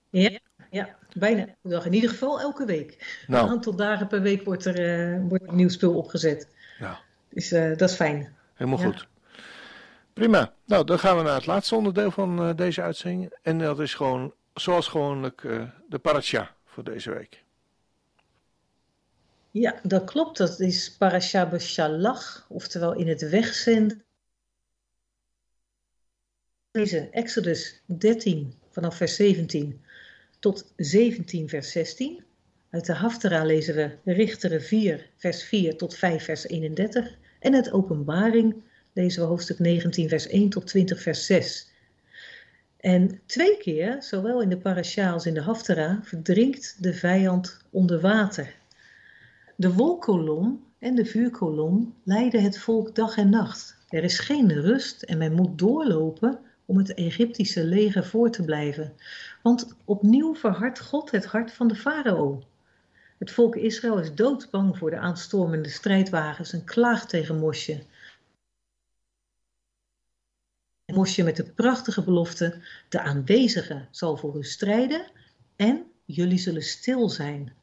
[0.09, 0.39] Ja.
[0.71, 1.85] Ja, bijna dag.
[1.85, 3.23] In ieder geval elke week.
[3.27, 3.45] Nou.
[3.45, 6.47] Een aantal dagen per week wordt er, uh, wordt nieuw spul opgezet.
[6.79, 6.99] Ja.
[7.29, 8.35] Dus uh, dat is fijn.
[8.53, 9.07] Helemaal goed.
[10.13, 10.53] Prima.
[10.65, 13.33] Nou, dan gaan we naar het laatste onderdeel van uh, deze uitzending.
[13.41, 15.41] En dat is gewoon, zoals gewoonlijk,
[15.89, 17.43] de parasha voor deze week.
[19.51, 20.37] Ja, dat klopt.
[20.37, 24.03] Dat is parasha beshalach, oftewel in het wegzenden.
[26.71, 29.83] Deze Exodus 13 vanaf vers 17
[30.39, 32.23] tot 17 vers 16.
[32.69, 37.17] Uit de Haftara lezen we Richteren 4 vers 4 tot 5 vers 31.
[37.39, 38.55] En uit Openbaring
[38.93, 41.71] lezen we hoofdstuk 19 vers 1 tot 20 vers 6.
[42.79, 47.99] En twee keer, zowel in de parasha als in de Haftara, verdrinkt de vijand onder
[47.99, 48.55] water.
[49.55, 53.77] De wolkolom en de vuurkolom leiden het volk dag en nacht.
[53.89, 56.39] Er is geen rust en men moet doorlopen
[56.69, 58.93] om het Egyptische leger voor te blijven.
[59.41, 62.43] Want opnieuw verhardt God het hart van de farao.
[63.17, 67.83] Het volk Israël is doodsbang voor de aanstormende strijdwagens en klaagt tegen Mosje.
[70.85, 75.11] Mosje met de prachtige belofte: de aanwezige zal voor u strijden
[75.55, 77.53] en jullie zullen stil zijn.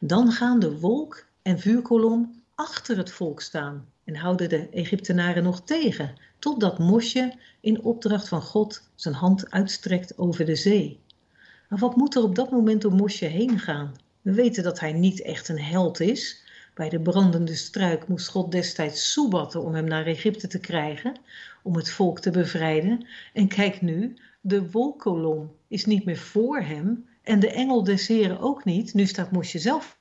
[0.00, 5.60] Dan gaan de wolk en vuurkolom achter het volk staan en houden de Egyptenaren nog
[5.64, 11.00] tegen, totdat Mosje in opdracht van God zijn hand uitstrekt over de zee.
[11.68, 13.94] Maar wat moet er op dat moment door Mosje heen gaan?
[14.22, 16.42] We weten dat hij niet echt een held is.
[16.74, 21.16] Bij de brandende struik moest God destijds soebatten om hem naar Egypte te krijgen,
[21.62, 23.06] om het volk te bevrijden.
[23.32, 28.40] En kijk nu, de wolkolom is niet meer voor hem en de engel des heren
[28.40, 28.94] ook niet.
[28.94, 29.97] Nu staat Mosje zelf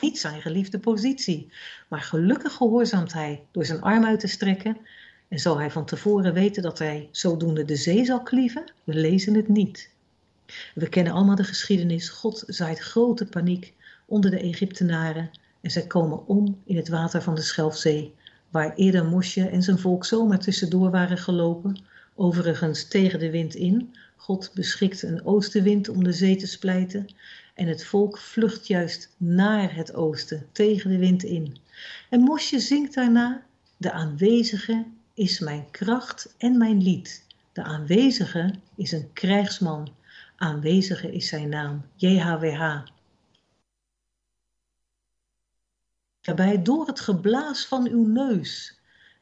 [0.00, 1.52] niet zijn geliefde positie.
[1.88, 4.76] Maar gelukkig gehoorzaamt hij door zijn arm uit te strekken.
[5.28, 8.72] En zal hij van tevoren weten dat hij zodoende de zee zal klieven?
[8.84, 9.90] We lezen het niet.
[10.74, 12.08] We kennen allemaal de geschiedenis.
[12.08, 13.74] God zaait grote paniek
[14.06, 15.30] onder de Egyptenaren
[15.60, 18.14] en zij komen om in het water van de Schelfzee,
[18.50, 21.80] waar eerder Mosje en zijn volk zomaar tussendoor waren gelopen,
[22.14, 23.94] overigens tegen de wind in.
[24.18, 27.06] God beschikt een oostenwind om de zee te splijten
[27.54, 31.56] en het volk vlucht juist naar het oosten, tegen de wind in.
[32.10, 33.42] En Mosje zingt daarna,
[33.76, 37.24] de aanwezige is mijn kracht en mijn lied.
[37.52, 39.94] De aanwezige is een krijgsman,
[40.36, 42.80] aanwezige is zijn naam, JHWH.
[46.28, 48.77] daarbij door het geblaas van uw neus.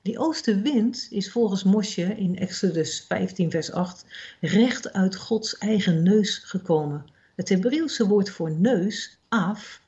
[0.06, 4.04] Die oostenwind is volgens Mosje in Exodus 15 vers 8
[4.40, 7.04] recht uit Gods eigen neus gekomen.
[7.34, 9.82] Het Hebreeuwse woord voor neus, af,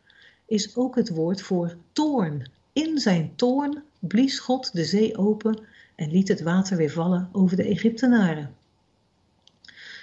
[0.46, 2.50] is ook het woord voor toorn.
[2.72, 5.58] In zijn toorn blies God de zee open
[5.94, 8.54] en liet het water weer vallen over de Egyptenaren.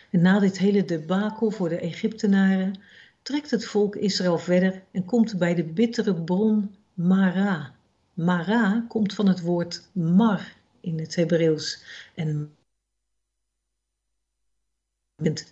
[0.09, 2.79] En na dit hele debakel voor de Egyptenaren
[3.21, 7.74] trekt het volk Israël verder en komt bij de bittere bron Mara.
[8.15, 12.55] Mara komt van het woord mar in het Hebreeuws en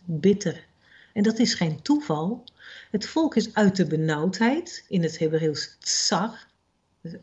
[0.06, 0.66] bitter.
[1.14, 2.44] En dat is geen toeval.
[2.92, 6.48] Het volk is uit de benauwdheid, in het Hebreeuws tsar,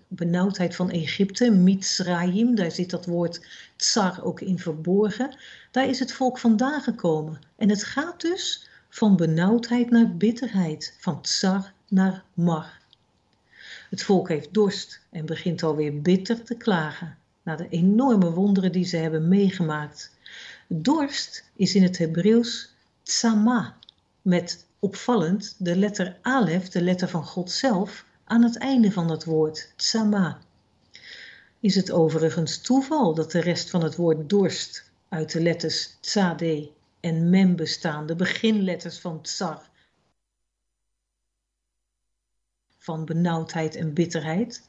[0.09, 5.36] benauwdheid van Egypte, Mitzrayim, daar zit dat woord tsar ook in verborgen.
[5.70, 7.38] Daar is het volk vandaan gekomen.
[7.57, 12.80] En het gaat dus van benauwdheid naar bitterheid, van tsar naar mar.
[13.91, 18.84] Het volk heeft dorst en begint alweer bitter te klagen na de enorme wonderen die
[18.84, 20.16] ze hebben meegemaakt.
[20.68, 23.76] Dorst is in het Hebreeuws tsama,
[24.22, 29.24] met opvallend de letter alef, de letter van God zelf, aan het einde van dat
[29.24, 30.38] woord, tsama.
[31.61, 36.70] Is het overigens toeval dat de rest van het woord dorst uit de letters tsade
[37.01, 39.70] en mem bestaan, de beginletters van tsar,
[42.91, 44.62] van benauwdheid en bitterheid?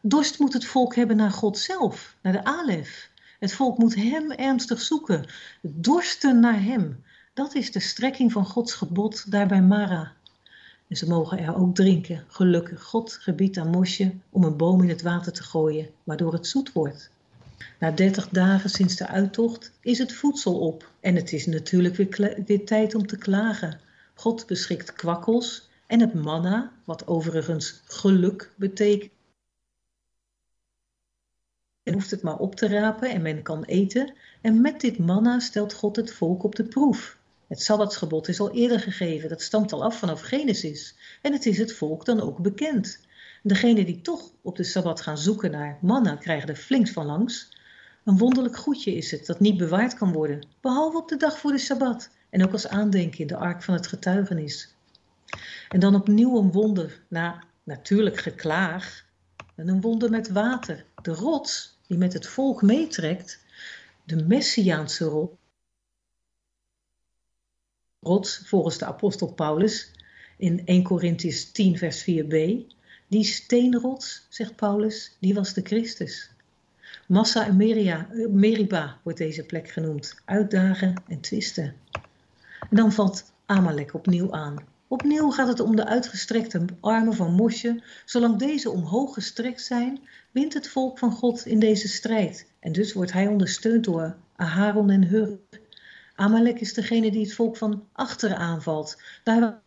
[0.00, 3.10] Dorst moet het volk hebben naar God zelf, naar de alef.
[3.38, 5.24] Het volk moet hem ernstig zoeken,
[5.60, 7.02] dorsten naar hem.
[7.34, 10.12] Dat is de strekking van Gods gebod daar bij Mara.
[10.88, 12.24] En ze mogen er ook drinken.
[12.28, 16.46] Gelukkig, God gebiedt aan Mosje om een boom in het water te gooien, waardoor het
[16.46, 17.10] zoet wordt.
[17.78, 22.42] Na dertig dagen sinds de uittocht is het voedsel op en het is natuurlijk weer,
[22.46, 23.80] weer tijd om te klagen.
[24.14, 29.14] God beschikt kwakkels en het manna, wat overigens geluk betekent.
[31.82, 34.14] En hoeft het maar op te rapen en men kan eten.
[34.40, 37.18] En met dit manna stelt God het volk op de proef.
[37.46, 40.96] Het Sabbatsgebod is al eerder gegeven, dat stamt al af vanaf Genesis.
[41.22, 43.00] En het is het volk dan ook bekend.
[43.42, 47.48] Degenen die toch op de Sabbat gaan zoeken naar manna krijgen er flink van langs.
[48.04, 51.52] Een wonderlijk goedje is het dat niet bewaard kan worden, behalve op de dag voor
[51.52, 54.75] de Sabbat en ook als aandenken in de ark van het getuigenis.
[55.68, 59.06] En dan opnieuw een wonder, na natuurlijk geklaag,
[59.54, 60.84] en een wonder met water.
[61.02, 63.44] De rots die met het volk meetrekt,
[64.04, 65.34] de Messiaanse rots,
[68.00, 69.90] rots volgens de apostel Paulus
[70.36, 72.74] in 1 Corinthians 10 vers 4b.
[73.08, 76.30] Die steenrots, zegt Paulus, die was de Christus.
[77.08, 80.20] Massa en Meria, Meriba wordt deze plek genoemd.
[80.24, 81.74] Uitdagen en twisten.
[82.70, 84.56] En dan valt Amalek opnieuw aan.
[84.88, 87.82] Opnieuw gaat het om de uitgestrekte armen van Mosje.
[88.04, 92.50] Zolang deze omhoog gestrekt zijn, wint het volk van God in deze strijd.
[92.60, 95.38] En dus wordt hij ondersteund door Aharon en Hur.
[96.14, 99.02] Amalek is degene die het volk van achteren aanvalt.
[99.22, 99.62] Daar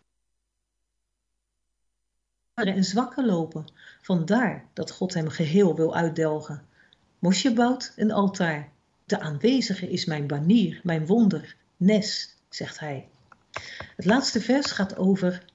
[2.54, 3.72] en zwakken lopen.
[4.02, 6.66] Vandaar dat God hem geheel wil uitdelgen.
[7.20, 8.72] Mosje bouwt een altaar.
[9.06, 11.56] De aanwezige is mijn banier, mijn wonder.
[11.78, 13.10] Nes, zegt hij.
[13.96, 15.46] Het laatste vers gaat over,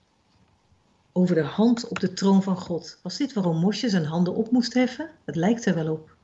[1.12, 2.98] over de hand op de troon van God.
[3.02, 5.10] Was dit waarom Mosje zijn handen op moest heffen?
[5.24, 6.16] Het lijkt er wel op.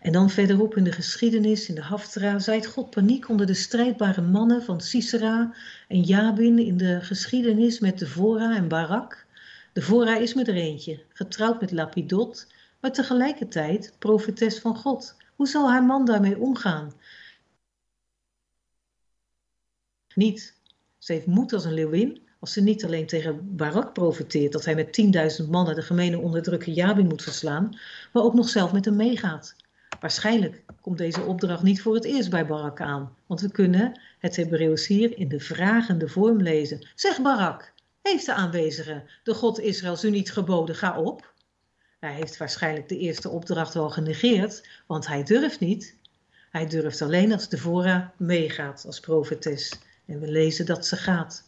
[0.00, 4.22] En dan verderop in de geschiedenis, in de Haftra, zaait God paniek onder de strijdbare
[4.22, 5.54] mannen van Sisera
[5.88, 9.26] en Jabin in de geschiedenis met Devora en Barak.
[9.72, 12.46] Devora is met er eentje, getrouwd met Lapidot,
[12.80, 15.16] maar tegelijkertijd profetes van God.
[15.36, 16.92] Hoe zal haar man daarmee omgaan?
[20.14, 20.55] Niet.
[21.06, 24.74] Ze heeft moed als een leeuwin als ze niet alleen tegen Barak profeteert dat hij
[24.74, 27.78] met 10.000 mannen de gemene onderdrukker Jabin moet verslaan,
[28.12, 29.56] maar ook nog zelf met hem meegaat.
[30.00, 34.36] Waarschijnlijk komt deze opdracht niet voor het eerst bij Barak aan, want we kunnen het
[34.36, 36.88] Hebreeuws hier in de vragende vorm lezen.
[36.94, 41.32] Zeg Barak, heeft de aanwezige de God Israëls u niet geboden, ga op?
[42.00, 45.96] Hij heeft waarschijnlijk de eerste opdracht wel genegeerd, want hij durft niet.
[46.50, 49.78] Hij durft alleen als Devorah meegaat als profetes.
[50.06, 51.44] En we lezen dat ze gaat.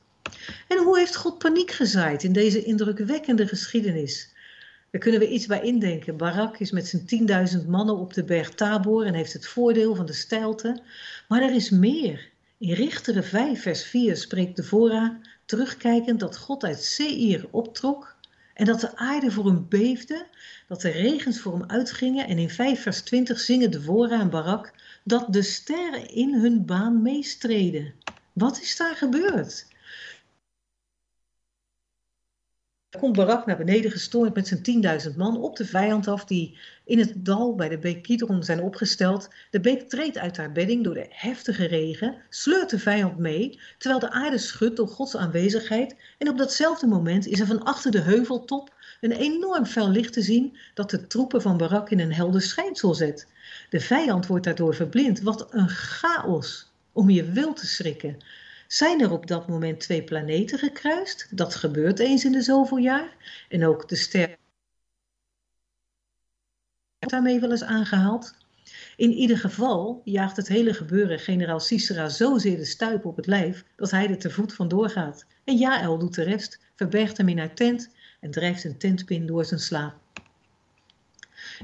[0.69, 4.33] En hoe heeft God paniek gezaaid in deze indrukwekkende geschiedenis?
[4.91, 6.17] Daar kunnen we iets bij indenken.
[6.17, 10.07] Barak is met zijn 10.000 mannen op de berg Tabor en heeft het voordeel van
[10.07, 10.83] de steilte.
[11.29, 12.29] Maar er is meer.
[12.59, 18.17] In Richteren 5 vers 4 spreekt de Vora terugkijkend dat God uit Seir optrok
[18.55, 20.27] en dat de aarde voor hem beefde,
[20.69, 24.31] dat de regens voor hem uitgingen en in 5 vers 20 zingen de Vora en
[24.31, 24.73] Barak
[25.05, 27.95] dat de sterren in hun baan meestreden.
[28.39, 29.67] Wat is daar gebeurd?
[32.99, 36.99] komt Barak naar beneden gestormd met zijn 10.000 man op de vijand af die in
[36.99, 39.29] het dal bij de beek Kidron zijn opgesteld.
[39.51, 44.01] De beek treedt uit haar bedding door de heftige regen, sleurt de vijand mee, terwijl
[44.01, 45.97] de aarde schudt door Gods aanwezigheid.
[46.19, 50.23] En op datzelfde moment is er van achter de heuveltop een enorm fel licht te
[50.23, 53.27] zien dat de troepen van Barak in een helder schijnsel zet.
[53.71, 55.21] De vijand wordt daardoor verblind.
[55.21, 56.68] Wat een chaos
[56.99, 58.17] om je wil te schrikken.
[58.67, 61.37] Zijn er op dat moment twee planeten gekruist?
[61.37, 63.17] Dat gebeurt eens in de zoveel jaar.
[63.49, 64.37] En ook de ster
[66.99, 68.35] daarmee wel eens aangehaald.
[68.97, 73.65] In ieder geval jaagt het hele gebeuren generaal Sisera zozeer de stuip op het lijf
[73.77, 75.27] dat hij er te voet vandoor gaat.
[75.45, 77.91] En Jaël doet de rest, verbergt hem in haar tent
[78.21, 79.95] en drijft een tentpin door zijn slaap.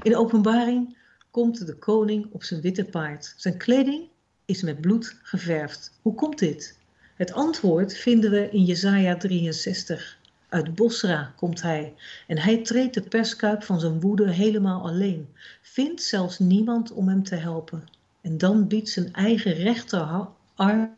[0.01, 0.97] In openbaring
[1.31, 3.33] komt de koning op zijn witte paard.
[3.37, 4.13] Zijn kleding
[4.45, 5.99] is met bloed geverfd.
[6.01, 6.77] Hoe komt dit?
[7.15, 10.19] Het antwoord vinden we in Jesaja 63.
[10.49, 11.93] Uit Bosra komt hij
[12.27, 15.27] en hij treedt de perskuip van zijn woede helemaal alleen.
[15.61, 17.83] Vindt zelfs niemand om hem te helpen.
[18.21, 20.97] En dan biedt zijn eigen rechterarm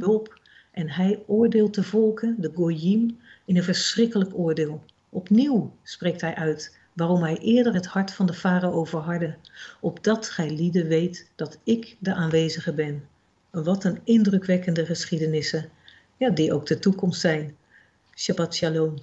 [0.00, 4.84] hulp en hij oordeelt de volken, de Goyim, in een verschrikkelijk oordeel.
[5.08, 9.36] Opnieuw spreekt hij uit waarom hij eerder het hart van de farao verhardde,
[9.80, 13.08] opdat gij lieden weet dat ik de aanwezige ben.
[13.50, 15.70] Wat een indrukwekkende geschiedenissen,
[16.16, 17.56] ja, die ook de toekomst zijn.
[18.16, 18.94] Shabbat shalom.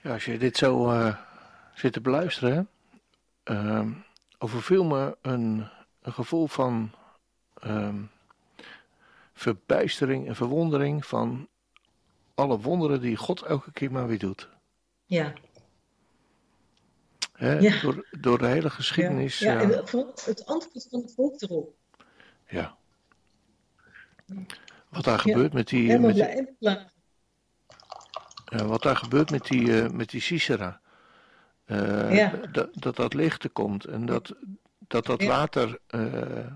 [0.00, 1.16] Ja, als je dit zo uh,
[1.74, 2.68] zit te beluisteren,
[3.44, 3.86] uh,
[4.38, 5.68] overviel me een,
[6.02, 6.94] een gevoel van
[7.66, 7.94] uh,
[9.32, 11.48] verbijstering en verwondering van
[12.34, 14.48] alle wonderen die God elke keer maar weer doet.
[15.04, 15.32] Ja.
[17.32, 17.80] Hè, Ja.
[17.80, 19.38] Door, door de hele geschiedenis.
[19.38, 21.74] Ja, Ja, en het antwoord van het volk erop.
[22.48, 22.76] ja.
[24.88, 26.16] Wat daar gebeurt met die, met,
[26.58, 26.86] ja,
[28.66, 30.80] wat daar gebeurt met die, eh, met die Sisera.
[31.64, 32.30] Eh, Ja.
[32.52, 34.34] dat, dat dat licht er komt en dat
[34.78, 36.46] dat, dat water eh,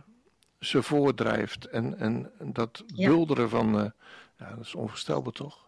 [0.60, 1.64] ze voordrijft.
[1.64, 3.78] En, en dat bulderen van.
[3.80, 3.90] eh,
[4.36, 5.67] ja, dat is onvoorstelbaar toch?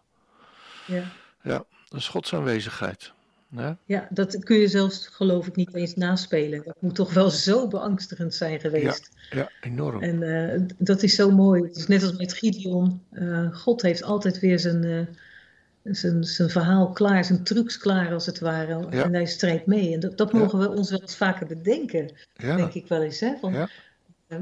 [0.87, 1.03] Ja.
[1.43, 3.11] Ja, dat is Gods aanwezigheid.
[3.55, 3.71] Hè?
[3.85, 6.61] ja, dat kun je zelfs geloof ik niet eens naspelen.
[6.65, 9.09] Dat moet toch wel zo beangstigend zijn geweest.
[9.29, 10.01] Ja, enorm.
[10.03, 10.23] En
[10.53, 11.63] eh, dat is zo mooi.
[11.63, 13.01] Het is net als met Gideon.
[13.11, 18.25] Eh, God heeft altijd weer zijn, eh, zijn, zijn verhaal klaar, zijn trucs klaar als
[18.25, 18.87] het ware.
[18.89, 19.03] Ja.
[19.03, 19.93] En hij strijdt mee.
[19.93, 20.37] En dat, dat Ja.
[20.37, 23.19] mogen we ons wel eens vaker bedenken, ja, denk ik wel eens.
[23.19, 23.33] Hè?
[23.39, 23.69] Van, Ja.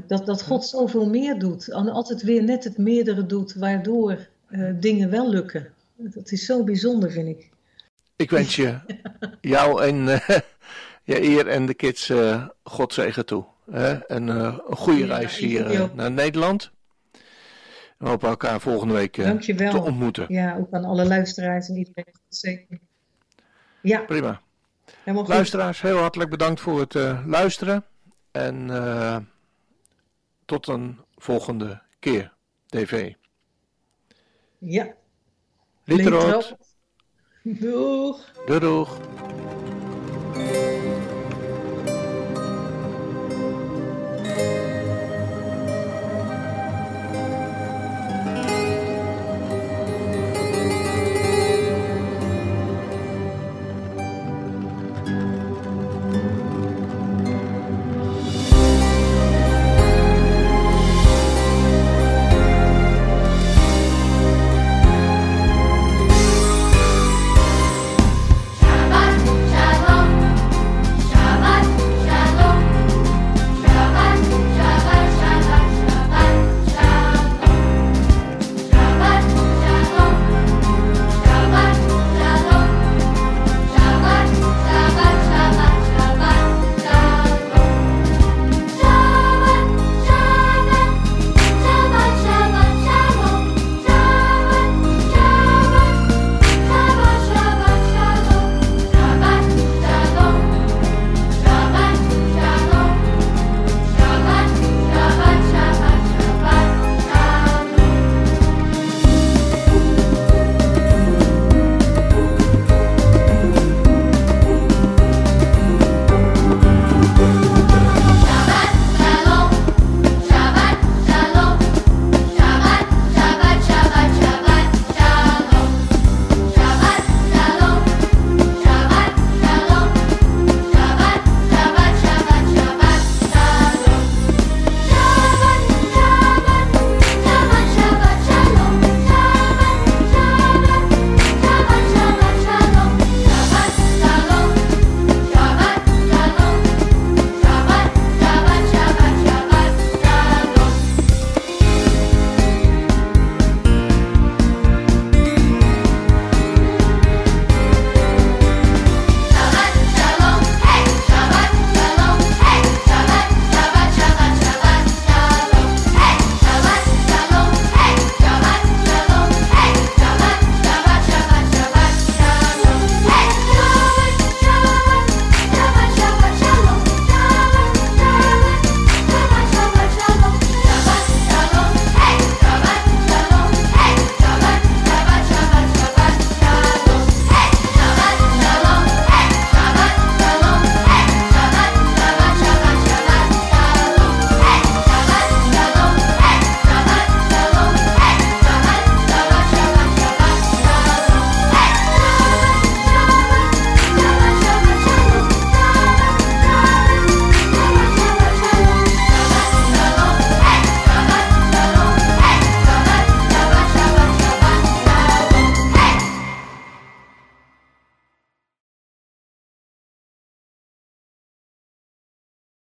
[0.06, 1.68] dat, dat God zoveel meer doet.
[1.68, 4.18] En altijd weer net het meerdere doet, waardoor
[4.80, 5.68] dingen wel lukken.
[6.00, 7.50] Dat is zo bijzonder, vind ik.
[8.16, 8.78] Ik wens je,
[9.40, 10.38] jou en eh,
[11.02, 13.44] je eer en de kids eh God zegen toe.
[13.70, 13.92] Hè?
[13.92, 16.70] En eh, een goede Ja, reis hier naar Nederland.
[17.98, 20.24] We hopen elkaar volgende week te ontmoeten.
[20.28, 22.14] Ja, ook aan alle luisteraars en iedereen.
[22.28, 22.78] Zeker.
[23.80, 24.40] Ja, Prima.
[25.04, 26.94] Luisteraars, heel hartelijk bedankt voor het
[27.26, 27.84] luisteren.
[28.30, 28.70] En
[30.44, 32.32] tot een volgende keer.
[32.66, 33.12] TV.
[34.58, 34.94] Ja,
[35.90, 36.56] Litterot.
[37.42, 38.16] Doeg.
[38.46, 38.88] Doei doeg.